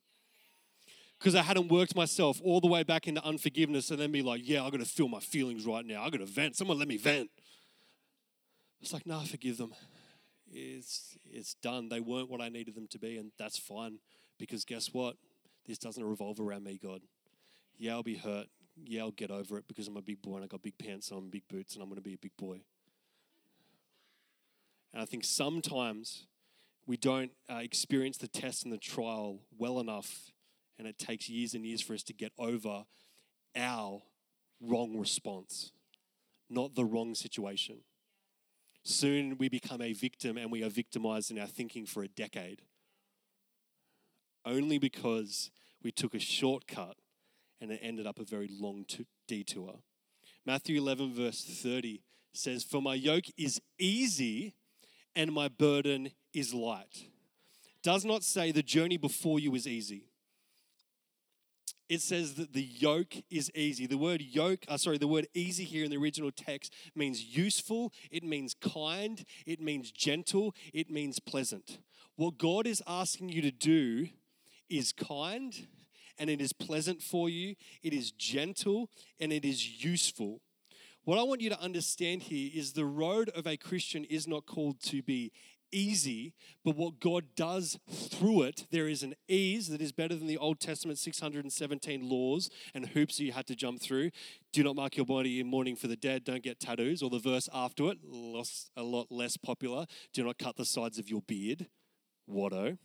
[1.20, 4.42] Because I hadn't worked myself all the way back into unforgiveness and then be like,
[4.44, 6.02] yeah, I'm going to feel my feelings right now.
[6.02, 6.56] I'm going to vent.
[6.56, 7.30] Someone let me vent.
[8.82, 9.76] It's like, I forgive them.
[10.52, 11.90] It's, it's done.
[11.90, 14.00] They weren't what I needed them to be, and that's fine.
[14.40, 15.16] Because guess what?
[15.68, 17.02] This doesn't revolve around me, God.
[17.78, 18.48] Yeah, I'll be hurt
[18.84, 21.12] yeah, I'll get over it because I'm a big boy and I got big pants
[21.12, 22.62] on, big boots, and I'm going to be a big boy.
[24.94, 26.28] And I think sometimes
[26.86, 30.32] we don't uh, experience the test and the trial well enough,
[30.78, 32.86] and it takes years and years for us to get over
[33.56, 34.02] our
[34.62, 35.72] wrong response,
[36.50, 37.80] not the wrong situation.
[38.84, 42.62] Soon we become a victim and we are victimized in our thinking for a decade.
[44.46, 45.50] Only because
[45.82, 46.98] we took a shortcut
[47.66, 48.86] and it ended up a very long
[49.28, 49.80] detour.
[50.46, 54.54] Matthew 11, verse 30 says, For my yoke is easy
[55.16, 57.08] and my burden is light.
[57.82, 60.04] Does not say the journey before you is easy.
[61.90, 63.88] It says that the yoke is easy.
[63.88, 67.92] The word yoke, uh, sorry, the word easy here in the original text means useful,
[68.12, 71.80] it means kind, it means gentle, it means pleasant.
[72.16, 74.10] What God is asking you to do
[74.70, 75.68] is kind,
[76.18, 80.42] and it is pleasant for you, it is gentle, and it is useful.
[81.04, 84.48] What I want you to understand here is the road of a Christian is not
[84.48, 85.32] called to be
[85.72, 90.28] easy, but what God does through it, there is an ease that is better than
[90.28, 94.12] the Old Testament 617 laws and hoops you had to jump through.
[94.54, 97.20] Do not mark your body in mourning for the dead, don't get tattoos, or the
[97.20, 98.00] verse after it,
[98.76, 99.86] a lot less popular.
[100.14, 101.68] Do not cut the sides of your beard.
[102.28, 102.78] Watto.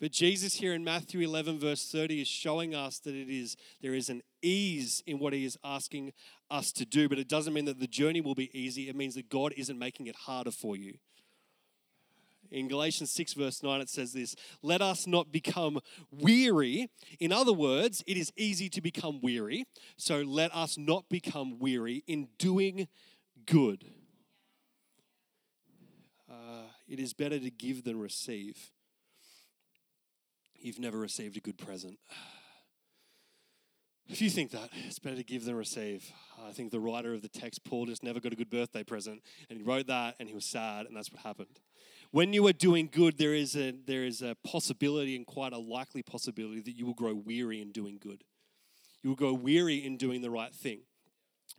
[0.00, 3.92] But Jesus here in Matthew 11, verse 30, is showing us that it is there
[3.92, 6.14] is an ease in what he is asking
[6.50, 7.06] us to do.
[7.06, 8.88] But it doesn't mean that the journey will be easy.
[8.88, 10.94] It means that God isn't making it harder for you.
[12.50, 16.88] In Galatians 6, verse 9, it says this Let us not become weary.
[17.20, 19.66] In other words, it is easy to become weary.
[19.98, 22.88] So let us not become weary in doing
[23.44, 23.84] good.
[26.28, 28.70] Uh, it is better to give than receive
[30.60, 31.98] you've never received a good present.
[34.08, 36.10] If you think that, it's better to give than receive.
[36.44, 39.22] I think the writer of the text, Paul, just never got a good birthday present,
[39.48, 41.60] and he wrote that, and he was sad, and that's what happened.
[42.10, 45.58] When you are doing good, there is a there is a possibility, and quite a
[45.58, 48.24] likely possibility, that you will grow weary in doing good.
[49.00, 50.80] You will grow weary in doing the right thing.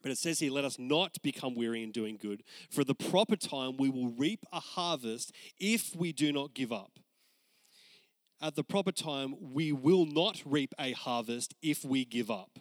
[0.02, 2.44] But it says here, let us not become weary in doing good.
[2.70, 7.00] For the proper time, we will reap a harvest if we do not give up.
[8.42, 12.58] At the proper time, we will not reap a harvest if we give up.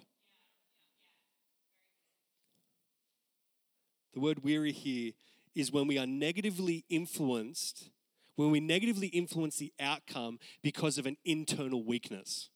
[4.13, 5.13] The word weary here
[5.55, 7.89] is when we are negatively influenced,
[8.37, 12.51] when we negatively influence the outcome because of an internal weakness.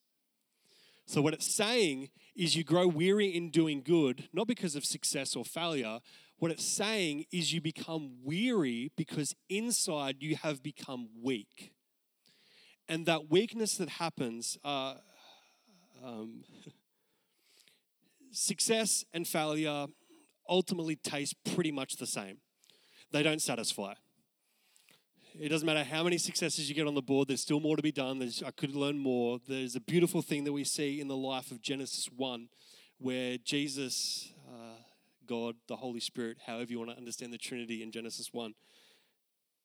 [1.07, 5.37] So, what it's saying is you grow weary in doing good, not because of success
[5.37, 6.01] or failure.
[6.39, 11.74] What it's saying is you become weary because inside you have become weak.
[12.89, 14.95] And that weakness that happens, uh,
[16.05, 16.45] um,
[18.31, 19.87] success and failure
[20.49, 22.39] ultimately taste pretty much the same.
[23.13, 23.95] They don't satisfy.
[25.39, 27.83] It doesn't matter how many successes you get on the board, there's still more to
[27.83, 28.21] be done.
[28.21, 29.41] There's, I could learn more.
[29.49, 32.49] There's a beautiful thing that we see in the life of Genesis 1
[32.99, 34.77] where Jesus, uh,
[35.27, 38.55] God, the Holy Spirit, however you want to understand the Trinity in Genesis 1,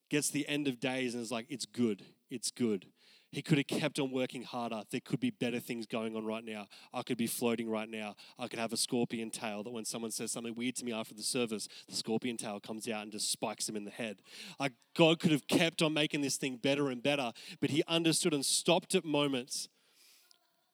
[0.09, 2.88] gets the end of days and is like, it's good, it's good.
[3.32, 4.82] He could have kept on working harder.
[4.89, 6.67] There could be better things going on right now.
[6.91, 8.15] I could be floating right now.
[8.39, 11.13] I could have a scorpion tail that when someone says something weird to me after
[11.13, 14.23] the service, the scorpion tail comes out and just spikes him in the head.
[14.59, 18.34] Like God could have kept on making this thing better and better, but he understood
[18.34, 19.69] and stopped at moments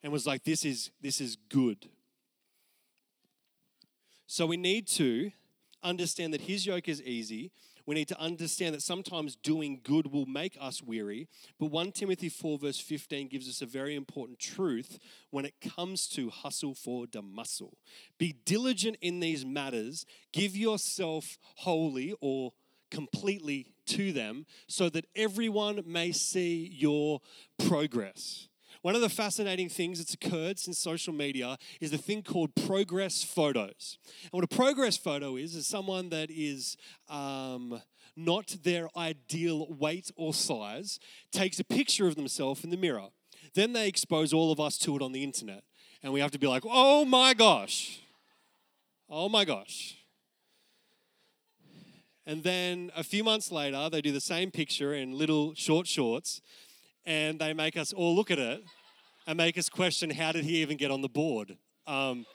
[0.02, 1.90] and was like, this is, this is good.
[4.28, 5.32] So we need to
[5.84, 7.52] understand that his yoke is easy
[7.86, 11.28] we need to understand that sometimes doing good will make us weary.
[11.60, 14.98] But 1 Timothy 4, verse 15 gives us a very important truth
[15.30, 17.78] when it comes to hustle for the muscle.
[18.18, 22.54] Be diligent in these matters, give yourself wholly or
[22.92, 27.22] completely to them so that everyone may see your
[27.68, 28.48] progress.
[28.86, 33.24] One of the fascinating things that's occurred since social media is the thing called progress
[33.24, 33.98] photos.
[34.26, 36.78] And what a progress photo is, is someone that is
[37.10, 37.82] um,
[38.16, 41.00] not their ideal weight or size
[41.32, 43.08] takes a picture of themselves in the mirror.
[43.56, 45.64] Then they expose all of us to it on the internet.
[46.04, 48.02] And we have to be like, oh my gosh.
[49.10, 49.98] Oh my gosh.
[52.28, 56.40] And then a few months later, they do the same picture in little short shorts
[57.06, 58.64] and they make us all look at it
[59.28, 61.58] and make us question how did he even get on the board?
[61.88, 62.26] Um,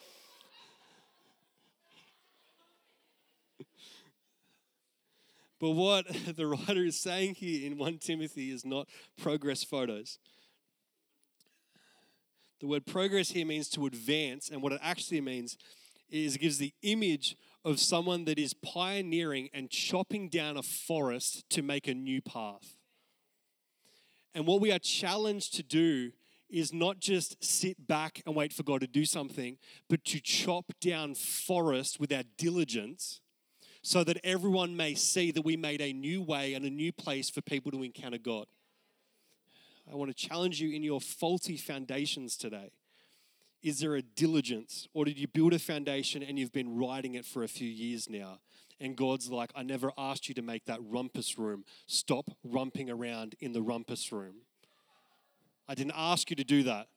[5.61, 6.07] but what
[6.37, 10.19] the writer is saying here in 1 Timothy is not progress photos.
[12.61, 15.57] The word progress here means to advance, and what it actually means
[16.11, 21.49] is it gives the image of someone that is pioneering and chopping down a forest
[21.51, 22.77] to make a new path.
[24.35, 26.13] And what we are challenged to do
[26.49, 29.57] is not just sit back and wait for God to do something,
[29.89, 33.21] but to chop down forest with our diligence
[33.83, 37.31] so that everyone may see that we made a new way and a new place
[37.31, 38.47] for people to encounter God.
[39.91, 42.73] I want to challenge you in your faulty foundations today.
[43.63, 47.27] Is there a diligence, or did you build a foundation and you've been riding it
[47.27, 48.39] for a few years now?
[48.81, 51.65] And God's like, I never asked you to make that rumpus room.
[51.87, 54.37] Stop rumping around in the rumpus room.
[55.69, 56.89] I didn't ask you to do that.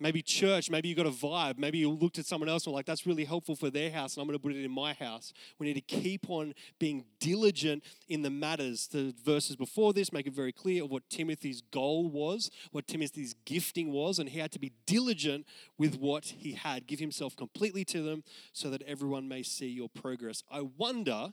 [0.00, 1.58] Maybe church, maybe you got a vibe.
[1.58, 4.14] Maybe you looked at someone else and were like, that's really helpful for their house,
[4.14, 5.32] and I'm going to put it in my house.
[5.58, 8.86] We need to keep on being diligent in the matters.
[8.86, 13.34] The verses before this make it very clear of what Timothy's goal was, what Timothy's
[13.44, 15.46] gifting was, and he had to be diligent
[15.78, 16.86] with what he had.
[16.86, 18.22] Give himself completely to them
[18.52, 20.44] so that everyone may see your progress.
[20.50, 21.32] I wonder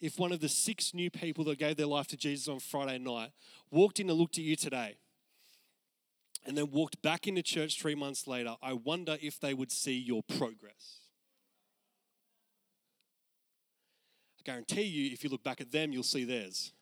[0.00, 2.98] if one of the six new people that gave their life to Jesus on Friday
[2.98, 3.30] night
[3.70, 4.96] walked in and looked at you today
[6.48, 9.98] and then walked back into church three months later, I wonder if they would see
[9.98, 11.00] your progress.
[14.40, 16.72] I guarantee you, if you look back at them, you'll see theirs.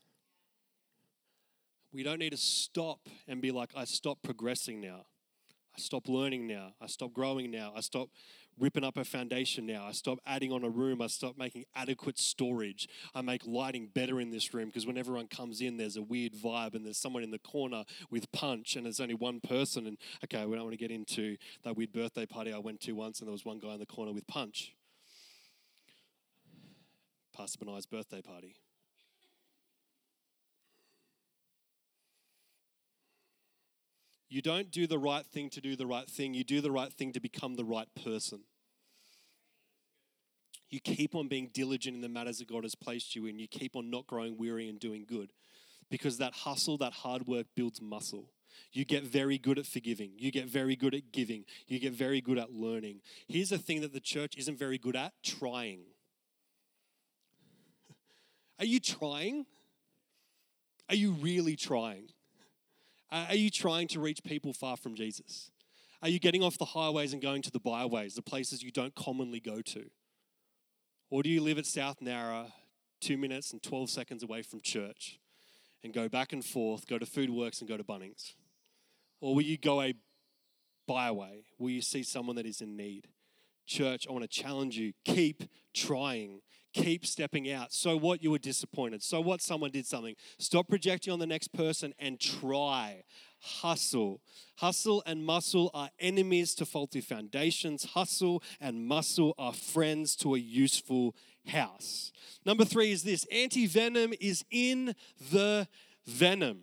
[1.92, 5.06] We don't need to stop and be like, I stop progressing now.
[5.76, 6.74] I stop learning now.
[6.80, 7.72] I stop growing now.
[7.76, 8.08] I stop
[8.58, 9.84] ripping up a foundation now.
[9.86, 11.02] I stop adding on a room.
[11.02, 12.88] I stop making adequate storage.
[13.14, 16.32] I make lighting better in this room because when everyone comes in, there's a weird
[16.34, 19.86] vibe and there's someone in the corner with punch and there's only one person.
[19.86, 22.92] And okay, we don't want to get into that weird birthday party I went to
[22.92, 24.74] once and there was one guy in the corner with punch.
[27.36, 28.56] Pastor Benai's birthday party.
[34.28, 36.34] You don't do the right thing to do the right thing.
[36.34, 38.40] You do the right thing to become the right person.
[40.68, 43.38] You keep on being diligent in the matters that God has placed you in.
[43.38, 45.32] You keep on not growing weary and doing good
[45.90, 48.30] because that hustle, that hard work builds muscle.
[48.72, 50.12] You get very good at forgiving.
[50.16, 51.44] You get very good at giving.
[51.68, 53.00] You get very good at learning.
[53.28, 55.80] Here's the thing that the church isn't very good at trying.
[58.58, 59.46] Are you trying?
[60.88, 62.08] Are you really trying?
[63.10, 65.50] Are you trying to reach people far from Jesus?
[66.02, 68.94] Are you getting off the highways and going to the byways, the places you don't
[68.94, 69.86] commonly go to?
[71.08, 72.52] Or do you live at South Nowra,
[73.00, 75.20] two minutes and 12 seconds away from church,
[75.84, 78.34] and go back and forth, go to Foodworks and go to Bunnings?
[79.20, 79.94] Or will you go a
[80.86, 81.44] byway?
[81.58, 83.08] Will you see someone that is in need?
[83.66, 85.44] Church, I want to challenge you keep
[85.74, 86.40] trying,
[86.76, 87.72] keep stepping out.
[87.72, 88.22] So what?
[88.22, 89.02] You were disappointed.
[89.02, 89.40] So what?
[89.40, 90.14] Someone did something.
[90.38, 93.04] Stop projecting on the next person and try.
[93.40, 94.20] Hustle.
[94.56, 97.84] Hustle and muscle are enemies to faulty foundations.
[97.84, 101.14] Hustle and muscle are friends to a useful
[101.46, 102.12] house.
[102.44, 104.94] Number three is this anti venom is in
[105.32, 105.68] the
[106.06, 106.58] venom.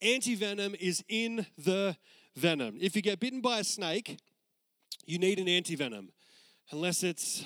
[0.00, 1.96] Anti venom is in the
[2.36, 2.76] venom.
[2.80, 4.18] If you get bitten by a snake,
[5.06, 6.10] you need an anti venom,
[6.70, 7.44] unless it's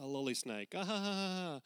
[0.00, 0.74] a lolly snake.
[0.76, 1.60] Ah,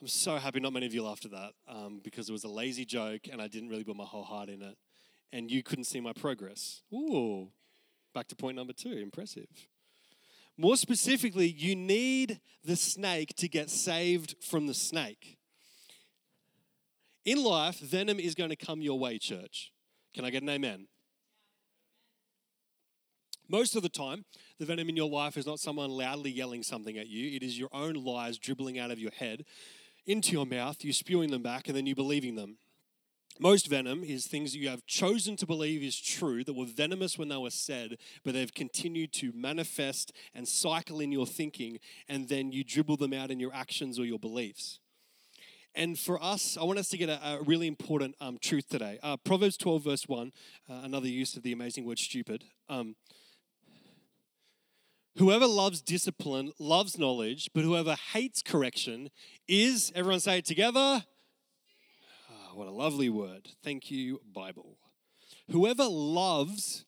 [0.00, 2.48] I'm so happy not many of you laughed at that um, because it was a
[2.48, 4.76] lazy joke and I didn't really put my whole heart in it.
[5.32, 6.82] And you couldn't see my progress.
[6.92, 7.48] Ooh,
[8.14, 8.92] back to point number two.
[8.92, 9.48] Impressive.
[10.58, 15.36] More specifically, you need the snake to get saved from the snake.
[17.24, 19.72] In life, venom is going to come your way, church.
[20.14, 20.86] Can I get an amen?
[23.48, 24.24] Most of the time,
[24.58, 27.36] the venom in your life is not someone loudly yelling something at you.
[27.36, 29.44] It is your own lies dribbling out of your head
[30.06, 32.58] into your mouth, you spewing them back, and then you believing them.
[33.38, 37.18] Most venom is things that you have chosen to believe is true that were venomous
[37.18, 41.78] when they were said, but they've continued to manifest and cycle in your thinking,
[42.08, 44.80] and then you dribble them out in your actions or your beliefs.
[45.74, 48.98] And for us, I want us to get a, a really important um, truth today.
[49.02, 50.32] Uh, Proverbs 12, verse 1,
[50.70, 52.44] uh, another use of the amazing word stupid.
[52.70, 52.96] Um,
[55.18, 59.08] Whoever loves discipline loves knowledge, but whoever hates correction
[59.48, 61.04] is, everyone say it together.
[62.30, 63.48] Oh, what a lovely word.
[63.64, 64.76] Thank you, Bible.
[65.50, 66.84] Whoever loves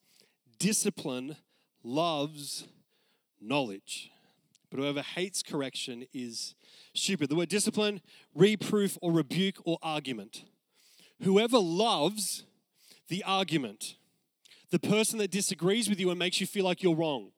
[0.59, 1.37] discipline
[1.83, 2.69] loves
[3.41, 4.11] knowledge,
[4.71, 6.55] but whoever hates correction is
[6.95, 7.31] stupid.
[7.31, 8.03] The word discipline,
[8.35, 10.45] reproof, or rebuke, or argument.
[11.23, 12.45] Whoever loves
[13.09, 13.95] the argument,
[14.71, 17.31] the person that disagrees with you and makes you feel like you're wrong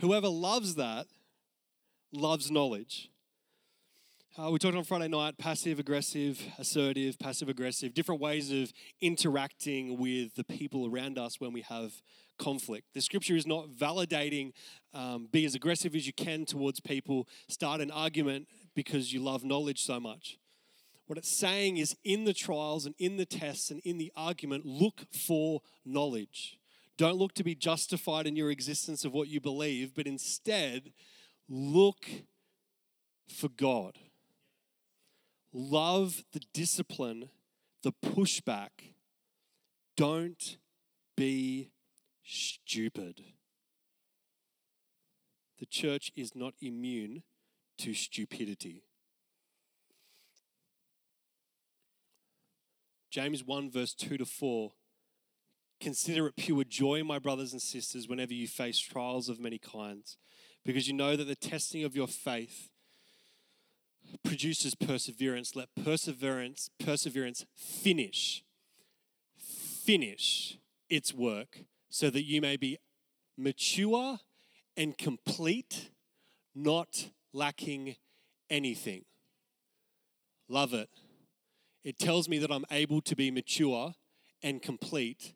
[0.00, 1.06] Whoever loves that
[2.12, 3.08] loves knowledge.
[4.38, 8.70] Uh, we talked on Friday night passive, aggressive, assertive, passive, aggressive, different ways of
[9.00, 12.02] interacting with the people around us when we have
[12.38, 12.88] conflict.
[12.92, 14.52] The scripture is not validating
[14.92, 19.44] um, be as aggressive as you can towards people, start an argument because you love
[19.44, 20.36] knowledge so much.
[21.06, 24.66] What it's saying is in the trials and in the tests and in the argument,
[24.66, 26.55] look for knowledge.
[26.96, 30.92] Don't look to be justified in your existence of what you believe, but instead
[31.48, 32.06] look
[33.28, 33.98] for God.
[35.52, 37.30] Love the discipline,
[37.82, 38.94] the pushback.
[39.96, 40.58] Don't
[41.16, 41.70] be
[42.24, 43.22] stupid.
[45.58, 47.22] The church is not immune
[47.78, 48.82] to stupidity.
[53.10, 54.72] James 1, verse 2 to 4
[55.80, 60.16] Consider it pure joy, my brothers and sisters, whenever you face trials of many kinds,
[60.64, 62.70] because you know that the testing of your faith
[64.24, 65.54] produces perseverance.
[65.54, 68.42] Let perseverance, perseverance finish,
[69.38, 70.58] finish
[70.88, 72.78] its work, so that you may be
[73.36, 74.18] mature
[74.76, 75.90] and complete,
[76.54, 77.96] not lacking
[78.48, 79.04] anything.
[80.48, 80.88] Love it.
[81.84, 83.94] It tells me that I'm able to be mature
[84.42, 85.34] and complete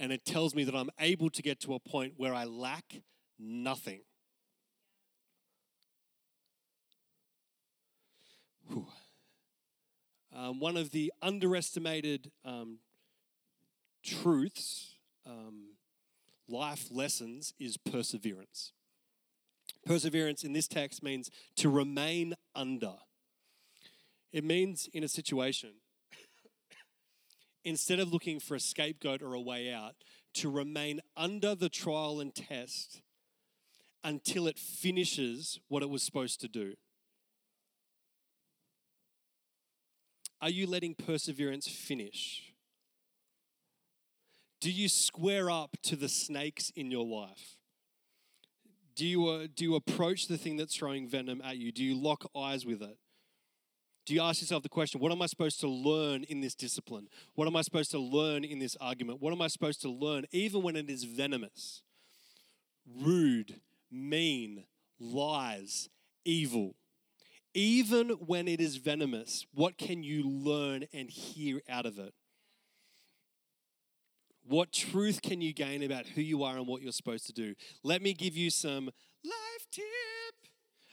[0.00, 3.02] and it tells me that I'm able to get to a point where I lack
[3.38, 4.00] nothing.
[10.32, 12.78] Um, one of the underestimated um,
[14.02, 14.94] truths,
[15.26, 15.74] um,
[16.48, 18.72] life lessons, is perseverance.
[19.84, 22.94] Perseverance in this text means to remain under.
[24.32, 25.72] It means in a situation
[27.64, 29.94] instead of looking for a scapegoat or a way out,
[30.34, 33.02] to remain under the trial and test
[34.02, 36.74] until it finishes what it was supposed to do.
[40.40, 42.54] Are you letting perseverance finish?
[44.60, 47.56] Do you square up to the snakes in your life?
[48.94, 51.72] Do you, uh, do you approach the thing that's throwing venom at you?
[51.72, 52.98] Do you lock eyes with it?
[54.10, 57.06] Do you ask yourself the question, what am I supposed to learn in this discipline?
[57.36, 59.22] What am I supposed to learn in this argument?
[59.22, 61.82] What am I supposed to learn even when it is venomous,
[62.84, 64.64] rude, mean,
[64.98, 65.90] lies,
[66.24, 66.74] evil?
[67.54, 72.12] Even when it is venomous, what can you learn and hear out of it?
[74.42, 77.54] What truth can you gain about who you are and what you're supposed to do?
[77.84, 78.86] Let me give you some
[79.22, 79.84] life tip.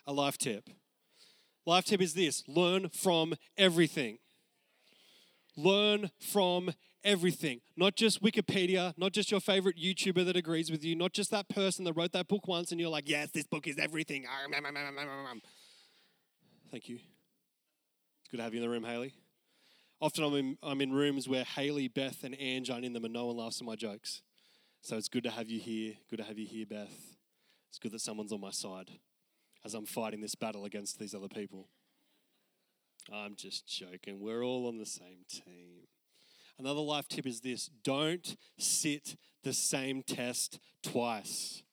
[0.05, 0.69] A life tip.
[1.67, 4.19] Life tip is this learn from everything.
[5.57, 6.71] Learn from
[7.03, 7.59] everything.
[7.75, 11.49] Not just Wikipedia, not just your favorite YouTuber that agrees with you, not just that
[11.49, 14.25] person that wrote that book once and you're like, yes, this book is everything.
[14.29, 15.41] Ah, mm, mm, mm,
[16.71, 16.95] Thank you.
[16.95, 19.13] It's good to have you in the room, Haley.
[19.99, 23.13] Often I'm in, I'm in rooms where Haley, Beth, and Ange aren't in them and
[23.13, 24.21] no one laughs at my jokes.
[24.81, 25.95] So it's good to have you here.
[26.09, 27.17] Good to have you here, Beth.
[27.67, 28.91] It's good that someone's on my side
[29.65, 31.69] as I'm fighting this battle against these other people.
[33.11, 34.19] I'm just joking.
[34.19, 35.87] We're all on the same team.
[36.59, 41.63] Another life tip is this don't sit the same test twice.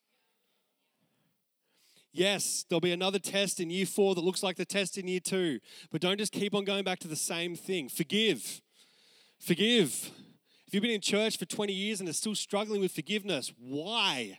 [2.13, 5.21] Yes, there'll be another test in year four that looks like the test in year
[5.21, 5.59] two,
[5.91, 7.89] but don't just keep on going back to the same thing.
[7.89, 8.61] Forgive.
[9.41, 10.13] Forgive.
[10.67, 14.39] If you've been in church for 20 years and are still struggling with forgiveness, why?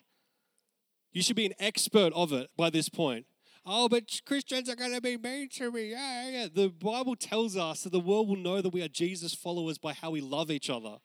[1.12, 3.26] You should be an expert of it by this point.
[3.66, 5.92] Oh, but Christians are going to be mean to me.
[5.92, 6.48] Yeah, yeah.
[6.54, 9.94] The Bible tells us that the world will know that we are Jesus followers by
[9.94, 10.98] how we love each other.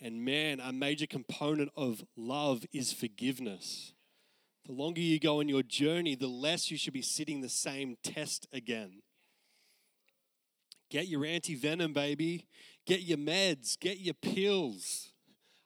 [0.00, 3.94] And man, a major component of love is forgiveness.
[4.66, 7.96] The longer you go on your journey, the less you should be sitting the same
[8.02, 9.02] test again.
[10.90, 12.46] Get your anti venom, baby.
[12.86, 13.78] Get your meds.
[13.78, 15.13] Get your pills.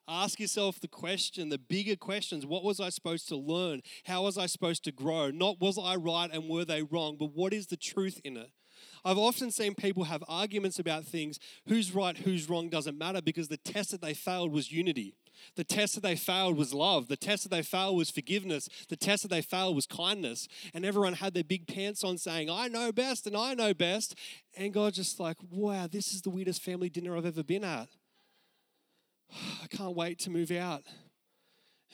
[0.09, 2.47] Ask yourself the question, the bigger questions.
[2.47, 3.83] What was I supposed to learn?
[4.05, 5.31] How was I supposed to grow?
[5.31, 8.51] Not was I right and were they wrong, but what is the truth in it?
[9.05, 11.39] I've often seen people have arguments about things.
[11.67, 15.15] Who's right, who's wrong doesn't matter because the test that they failed was unity.
[15.57, 17.09] The test that they failed was love.
[17.09, 18.69] The test that they failed was forgiveness.
[18.89, 20.49] The test that they failed was kindness.
[20.75, 24.15] And everyone had their big pants on saying, I know best and I know best.
[24.57, 27.89] And God just like, wow, this is the weirdest family dinner I've ever been at.
[29.63, 30.83] I can't wait to move out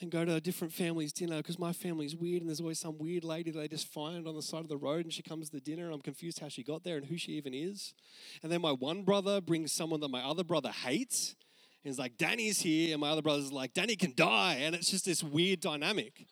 [0.00, 2.98] and go to a different family's dinner because my family's weird and there's always some
[2.98, 5.56] weird lady they just find on the side of the road and she comes to
[5.56, 7.94] the dinner and I'm confused how she got there and who she even is.
[8.42, 11.36] And then my one brother brings someone that my other brother hates
[11.84, 14.54] and He's like, Danny's here, and my other brother's like, Danny can die.
[14.60, 16.26] And it's just this weird dynamic.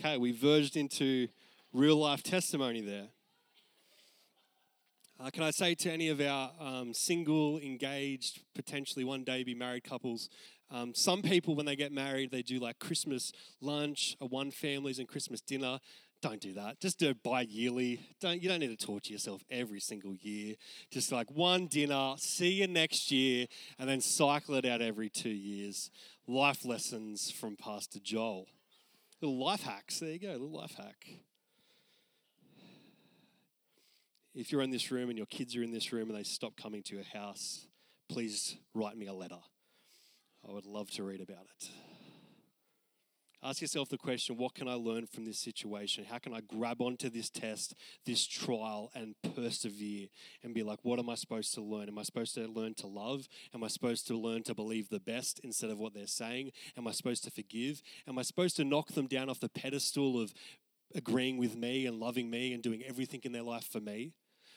[0.00, 1.28] Okay, we verged into
[1.74, 3.08] real life testimony there.
[5.18, 9.54] Uh, can I say to any of our um, single, engaged, potentially one day be
[9.54, 10.28] married couples,
[10.70, 14.98] um, some people, when they get married, they do like Christmas lunch, a one families,
[14.98, 15.78] and Christmas dinner.
[16.22, 16.80] Don't do that.
[16.80, 18.00] Just do it bi-yearly.
[18.20, 20.56] Don't you don't need to torture yourself every single year.
[20.90, 23.46] Just like one dinner, see you next year,
[23.78, 25.90] and then cycle it out every two years.
[26.26, 28.48] Life lessons from Pastor Joel.
[29.20, 30.00] Little life hacks.
[30.00, 31.06] There you go, little life hack.
[34.36, 36.58] If you're in this room and your kids are in this room and they stop
[36.58, 37.66] coming to your house,
[38.06, 39.38] please write me a letter.
[40.46, 41.70] I would love to read about it.
[43.42, 46.04] Ask yourself the question what can I learn from this situation?
[46.04, 47.74] How can I grab onto this test,
[48.04, 50.08] this trial, and persevere
[50.42, 51.88] and be like, what am I supposed to learn?
[51.88, 53.28] Am I supposed to learn to love?
[53.54, 56.50] Am I supposed to learn to believe the best instead of what they're saying?
[56.76, 57.80] Am I supposed to forgive?
[58.06, 60.34] Am I supposed to knock them down off the pedestal of
[60.94, 64.12] agreeing with me and loving me and doing everything in their life for me?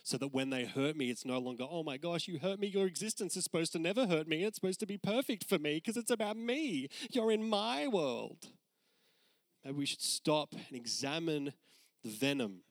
[0.10, 2.68] So that when they hurt me, it's no longer, oh my gosh, you hurt me.
[2.68, 4.44] Your existence is supposed to never hurt me.
[4.44, 6.90] It's supposed to be perfect for me because it's about me.
[7.12, 8.48] You're in my world.
[9.64, 11.54] Maybe we should stop and examine
[12.04, 12.62] the venom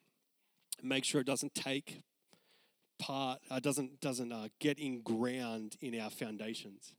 [0.81, 2.03] and make sure it doesn't take
[2.99, 6.95] part, uh, doesn't, doesn't uh, get ingrained in our foundations.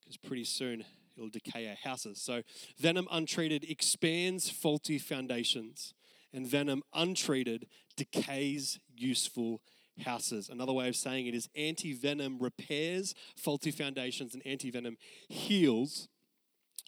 [0.00, 0.84] Because pretty soon
[1.16, 2.20] it'll decay our houses.
[2.20, 2.42] So,
[2.78, 5.94] venom untreated expands faulty foundations,
[6.32, 7.66] and venom untreated
[7.96, 9.60] decays useful
[10.04, 10.48] houses.
[10.48, 14.96] Another way of saying it is anti venom repairs faulty foundations, and anti venom
[15.28, 16.08] heals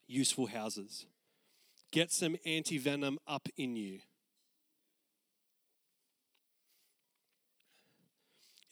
[0.06, 1.06] useful houses.
[1.90, 4.00] Get some anti venom up in you.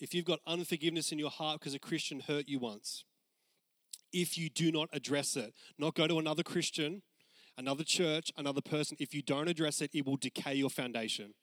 [0.01, 3.05] If you've got unforgiveness in your heart because a Christian hurt you once,
[4.13, 7.03] if you do not address it, not go to another Christian,
[7.57, 11.35] another church, another person, if you don't address it, it will decay your foundation.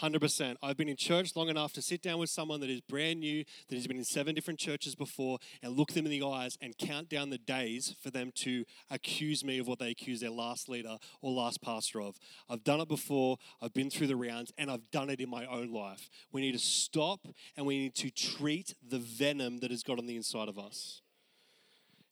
[0.00, 0.56] 100%.
[0.62, 3.44] I've been in church long enough to sit down with someone that is brand new,
[3.68, 6.76] that has been in seven different churches before, and look them in the eyes and
[6.76, 10.68] count down the days for them to accuse me of what they accuse their last
[10.68, 12.16] leader or last pastor of.
[12.48, 15.46] I've done it before, I've been through the rounds, and I've done it in my
[15.46, 16.10] own life.
[16.30, 17.26] We need to stop
[17.56, 21.00] and we need to treat the venom that has got on the inside of us.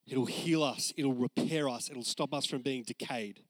[0.07, 3.41] It'll heal us, it'll repair us, it'll stop us from being decayed.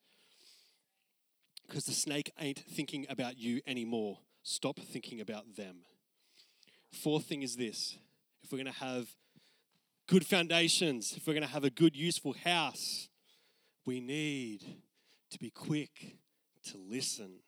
[1.66, 4.18] Because the snake ain't thinking about you anymore.
[4.42, 5.78] Stop thinking about them.
[6.92, 7.98] Fourth thing is this
[8.42, 9.08] if we're going to have
[10.06, 13.08] good foundations, if we're going to have a good, useful house,
[13.86, 14.64] we need
[15.30, 16.16] to be quick
[16.70, 17.40] to listen.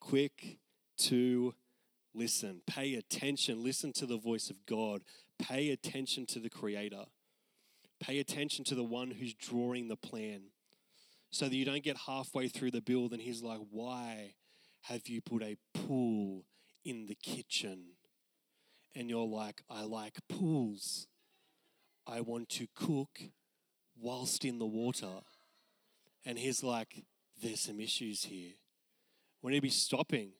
[0.00, 0.58] Quick
[0.98, 1.54] to
[2.14, 2.62] listen.
[2.66, 3.62] Pay attention.
[3.62, 5.02] Listen to the voice of God.
[5.38, 7.04] Pay attention to the Creator.
[8.00, 10.42] Pay attention to the one who's drawing the plan
[11.32, 14.34] so that you don't get halfway through the build and he's like, Why
[14.82, 16.44] have you put a pool
[16.84, 17.94] in the kitchen?
[18.94, 21.08] And you're like, I like pools.
[22.06, 23.20] I want to cook
[23.98, 25.22] whilst in the water.
[26.24, 27.04] And he's like,
[27.42, 28.52] There's some issues here.
[29.40, 30.32] We need to be stopping.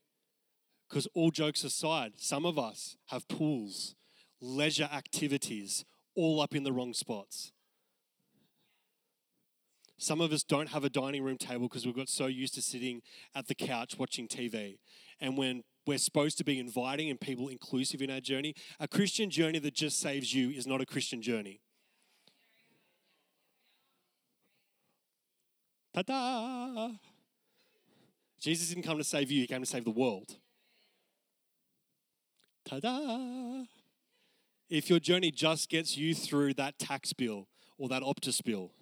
[0.89, 3.95] Because all jokes aside, some of us have pools,
[4.43, 7.51] leisure activities, all up in the wrong spots.
[10.03, 12.61] Some of us don't have a dining room table because we've got so used to
[12.61, 13.03] sitting
[13.37, 14.79] at the couch watching TV.
[15.21, 19.31] And when we're supposed to be inviting and people inclusive in our journey, a Christian
[19.31, 21.61] journey that just saves you is not a Christian journey.
[25.95, 26.91] Ta da!
[28.41, 30.37] Jesus didn't come to save you, he came to save the world.
[32.65, 33.63] Ta da!
[34.69, 37.47] If your journey just gets you through that tax bill
[37.79, 38.73] or that Optus bill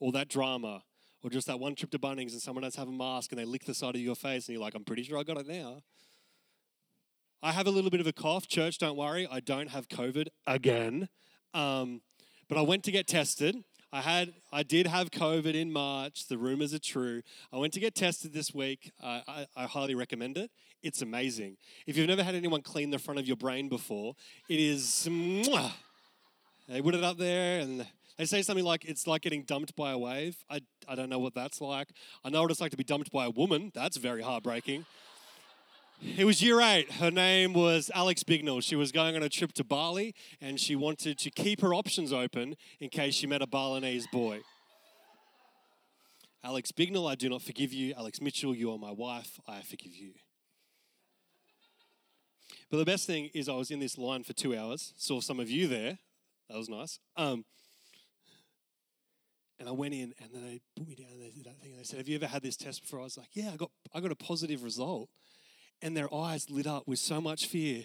[0.00, 0.82] or that drama
[1.22, 3.44] or just that one trip to Bunnings and someone else have a mask and they
[3.44, 5.46] lick the side of your face and you're like, I'm pretty sure I got it
[5.46, 5.82] now.
[7.42, 8.48] I have a little bit of a cough.
[8.48, 9.28] Church, don't worry.
[9.30, 11.08] I don't have COVID again.
[11.54, 12.02] Um,
[12.48, 13.56] but I went to get tested.
[13.92, 16.28] I had, I did have COVID in March.
[16.28, 17.22] The rumors are true.
[17.52, 18.92] I went to get tested this week.
[19.02, 20.50] Uh, I, I highly recommend it.
[20.82, 21.56] It's amazing.
[21.86, 24.14] If you've never had anyone clean the front of your brain before,
[24.48, 25.08] it is.
[25.10, 25.72] Mwah.
[26.68, 27.84] They put it up there and
[28.20, 30.36] they say something like it's like getting dumped by a wave.
[30.50, 31.88] I, I don't know what that's like.
[32.22, 33.72] I know what it's like to be dumped by a woman.
[33.74, 34.84] That's very heartbreaking.
[36.18, 36.92] It was year eight.
[36.92, 38.62] Her name was Alex Bignell.
[38.62, 42.12] She was going on a trip to Bali and she wanted to keep her options
[42.12, 44.40] open in case she met a Balinese boy.
[46.44, 47.94] Alex Bignell, I do not forgive you.
[47.96, 49.40] Alex Mitchell, you are my wife.
[49.48, 50.12] I forgive you.
[52.70, 55.40] But the best thing is, I was in this line for two hours, saw some
[55.40, 55.98] of you there.
[56.50, 56.98] That was nice.
[57.16, 57.44] Um,
[59.60, 61.70] and I went in, and then they put me down, and they did that thing.
[61.70, 63.56] And they said, "Have you ever had this test before?" I was like, "Yeah, I
[63.56, 65.08] got, I got a positive result."
[65.82, 67.84] And their eyes lit up with so much fear.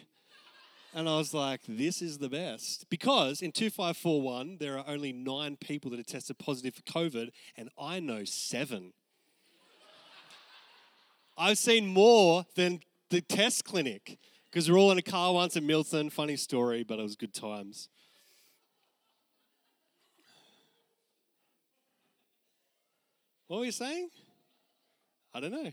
[0.94, 2.90] And I was like, this is the best.
[2.90, 7.70] Because in 2541, there are only nine people that are tested positive for COVID, and
[7.78, 8.94] I know seven.
[11.38, 15.68] I've seen more than the test clinic because we're all in a car once in
[15.68, 16.10] Milton.
[16.10, 17.90] Funny story, but it was good times.
[23.48, 24.10] What were you saying?
[25.34, 25.72] I don't know.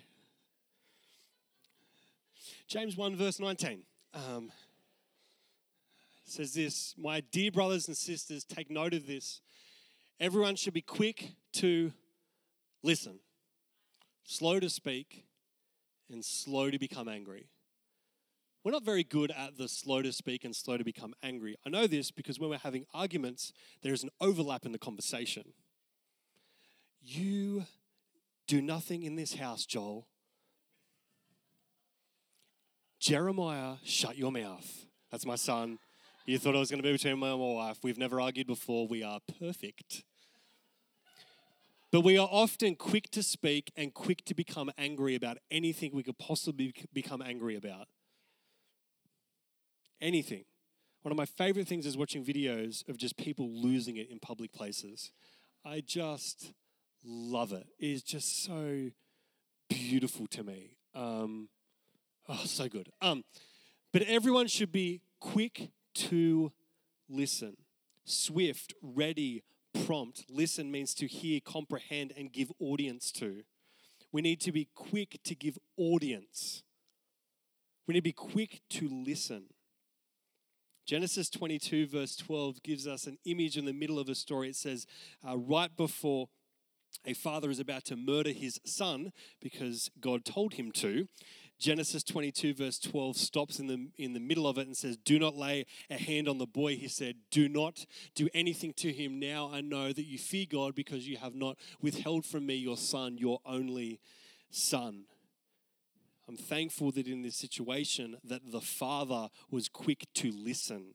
[2.68, 3.82] James 1, verse 19
[4.14, 4.52] um,
[6.24, 9.40] says this My dear brothers and sisters, take note of this.
[10.20, 11.92] Everyone should be quick to
[12.82, 13.20] listen,
[14.24, 15.24] slow to speak,
[16.10, 17.46] and slow to become angry.
[18.64, 21.56] We're not very good at the slow to speak and slow to become angry.
[21.66, 23.52] I know this because when we're having arguments,
[23.82, 25.54] there's an overlap in the conversation.
[27.02, 27.64] You
[28.46, 30.06] do nothing in this house, Joel.
[33.00, 34.86] Jeremiah, shut your mouth.
[35.10, 35.78] That's my son.
[36.24, 37.78] You thought I was going to be between my and my wife.
[37.82, 38.86] We've never argued before.
[38.86, 40.04] We are perfect.
[41.90, 46.04] But we are often quick to speak and quick to become angry about anything we
[46.04, 47.88] could possibly become angry about.
[50.00, 50.44] Anything.
[51.02, 54.52] One of my favorite things is watching videos of just people losing it in public
[54.52, 55.10] places.
[55.64, 56.52] I just
[57.04, 57.66] love it.
[57.78, 58.90] It is just so
[59.68, 60.76] beautiful to me.
[60.94, 61.48] Um,
[62.28, 62.90] oh, so good.
[63.00, 63.24] Um,
[63.92, 66.52] but everyone should be quick to
[67.08, 67.56] listen,
[68.04, 69.42] swift, ready,
[69.86, 70.24] prompt.
[70.28, 73.42] Listen means to hear, comprehend, and give audience to.
[74.10, 76.62] We need to be quick to give audience.
[77.86, 79.44] We need to be quick to listen.
[80.84, 84.48] Genesis 22, verse 12, gives us an image in the middle of a story.
[84.48, 84.86] It says,
[85.26, 86.28] uh, right before
[87.04, 91.08] a father is about to murder his son because God told him to,
[91.58, 95.20] Genesis 22, verse 12, stops in the, in the middle of it and says, Do
[95.20, 96.74] not lay a hand on the boy.
[96.74, 97.86] He said, Do not
[98.16, 99.20] do anything to him.
[99.20, 102.76] Now I know that you fear God because you have not withheld from me your
[102.76, 104.00] son, your only
[104.50, 105.04] son.
[106.28, 110.94] I'm thankful that in this situation that the father was quick to listen.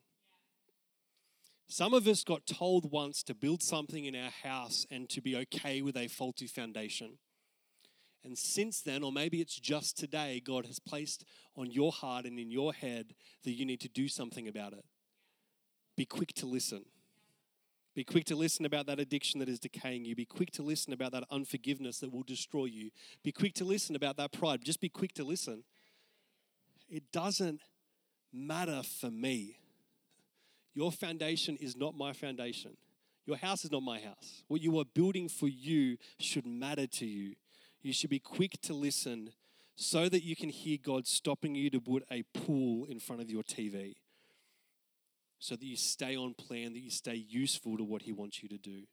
[1.67, 5.35] Some of us got told once to build something in our house and to be
[5.35, 7.17] okay with a faulty foundation.
[8.23, 12.39] And since then, or maybe it's just today, God has placed on your heart and
[12.39, 14.85] in your head that you need to do something about it.
[15.95, 16.85] Be quick to listen.
[17.95, 20.15] Be quick to listen about that addiction that is decaying you.
[20.15, 22.91] Be quick to listen about that unforgiveness that will destroy you.
[23.23, 24.63] Be quick to listen about that pride.
[24.63, 25.63] Just be quick to listen.
[26.89, 27.59] It doesn't
[28.31, 29.57] matter for me.
[30.77, 32.77] Your foundation is not my foundation.
[33.25, 34.43] Your house is not my house.
[34.47, 37.33] What you are building for you should matter to you.
[37.81, 39.31] You should be quick to listen
[39.75, 43.31] so that you can hear God stopping you to put a pool in front of
[43.31, 43.95] your TV.
[45.39, 48.49] So that you stay on plan, that you stay useful to what He wants you
[48.49, 48.83] to do.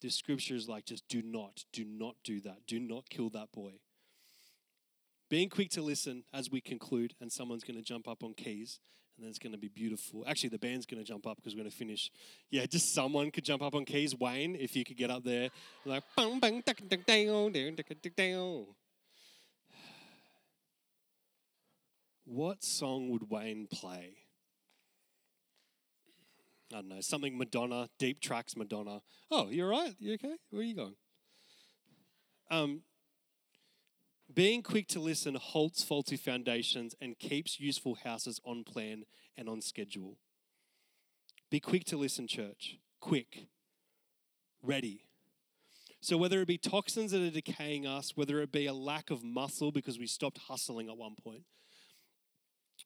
[0.00, 2.66] This scripture is like, just do not, do not do that.
[2.66, 3.72] Do not kill that boy.
[5.28, 8.80] Being quick to listen as we conclude, and someone's going to jump up on keys,
[9.22, 10.24] and it's going to be beautiful.
[10.26, 12.10] Actually, the band's going to jump up because we're going to finish.
[12.50, 14.18] Yeah, just someone could jump up on keys.
[14.18, 15.48] Wayne, if you could get up there,
[15.84, 18.66] like bang bang dang dang dang dang dang.
[22.24, 24.16] What song would Wayne play?
[26.72, 29.02] I don't know, something Madonna, deep tracks Madonna.
[29.30, 29.94] Oh, you're right.
[29.98, 30.36] You okay?
[30.50, 30.94] Where are you going?
[32.50, 32.82] Um,
[34.34, 39.04] being quick to listen halts faulty foundations and keeps useful houses on plan
[39.36, 40.16] and on schedule.
[41.50, 42.78] Be quick to listen, church.
[43.00, 43.46] Quick.
[44.62, 45.04] Ready.
[46.00, 49.22] So, whether it be toxins that are decaying us, whether it be a lack of
[49.22, 51.42] muscle because we stopped hustling at one point,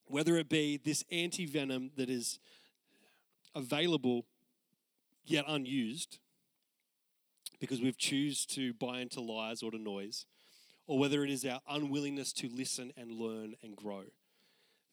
[0.06, 2.38] whether it be this anti venom that is
[3.54, 4.26] available
[5.24, 6.18] yet unused
[7.58, 10.26] because we've choose to buy into lies or to noise,
[10.86, 14.04] or whether it is our unwillingness to listen and learn and grow.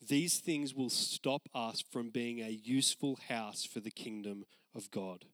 [0.06, 5.26] These things will stop us from being a useful house for the kingdom of God.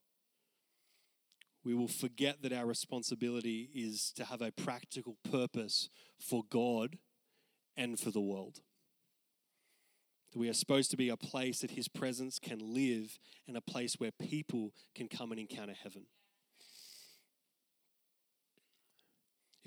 [1.63, 5.89] We will forget that our responsibility is to have a practical purpose
[6.19, 6.97] for God
[7.75, 8.61] and for the world.
[10.31, 13.61] That we are supposed to be a place that His presence can live and a
[13.61, 16.05] place where people can come and encounter heaven.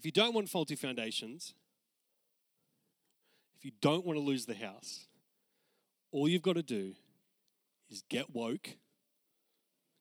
[0.03, 1.55] If you don't want faulty foundations,
[3.57, 5.07] if you don't want to lose the house,
[6.11, 6.94] all you've got to do
[7.88, 8.70] is get woke,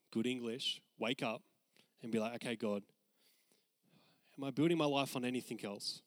[0.09, 1.43] good English, wake up
[2.01, 2.81] and be like, okay, God,
[4.39, 6.01] am I building my life on anything else?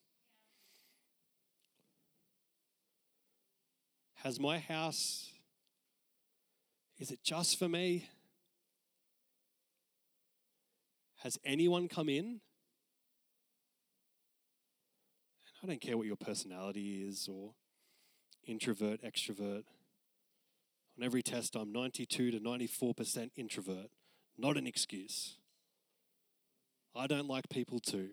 [4.24, 5.30] Has my house,
[6.98, 8.08] is it just for me?
[11.18, 12.40] Has anyone come in
[15.64, 17.54] I don't care what your personality is or
[18.46, 19.64] introvert, extrovert.
[20.98, 23.86] On every test, I'm 92 to 94% introvert.
[24.36, 25.36] Not an excuse.
[26.94, 28.10] I don't like people too.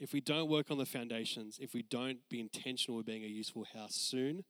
[0.00, 3.28] If we don't work on the foundations, if we don't be intentional with being a
[3.28, 4.42] useful house soon,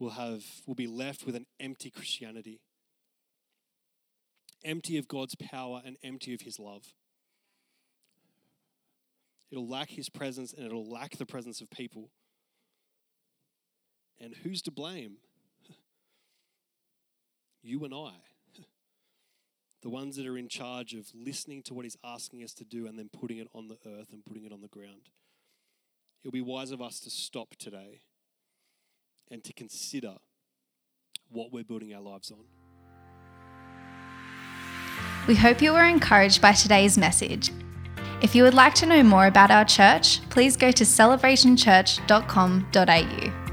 [0.00, 2.58] we'll have we'll be left with an empty Christianity
[4.66, 6.82] empty of God's power and empty of His love.
[9.50, 12.10] It'll lack His presence and it'll lack the presence of people.
[14.20, 15.16] And who's to blame?
[17.62, 18.12] You and I.
[19.82, 22.86] The ones that are in charge of listening to what He's asking us to do
[22.86, 25.10] and then putting it on the earth and putting it on the ground.
[26.22, 28.00] It'll be wise of us to stop today
[29.30, 30.16] and to consider
[31.28, 32.65] what we're building our lives on.
[35.26, 37.50] We hope you were encouraged by today's message.
[38.22, 43.45] If you would like to know more about our church, please go to celebrationchurch.com.au.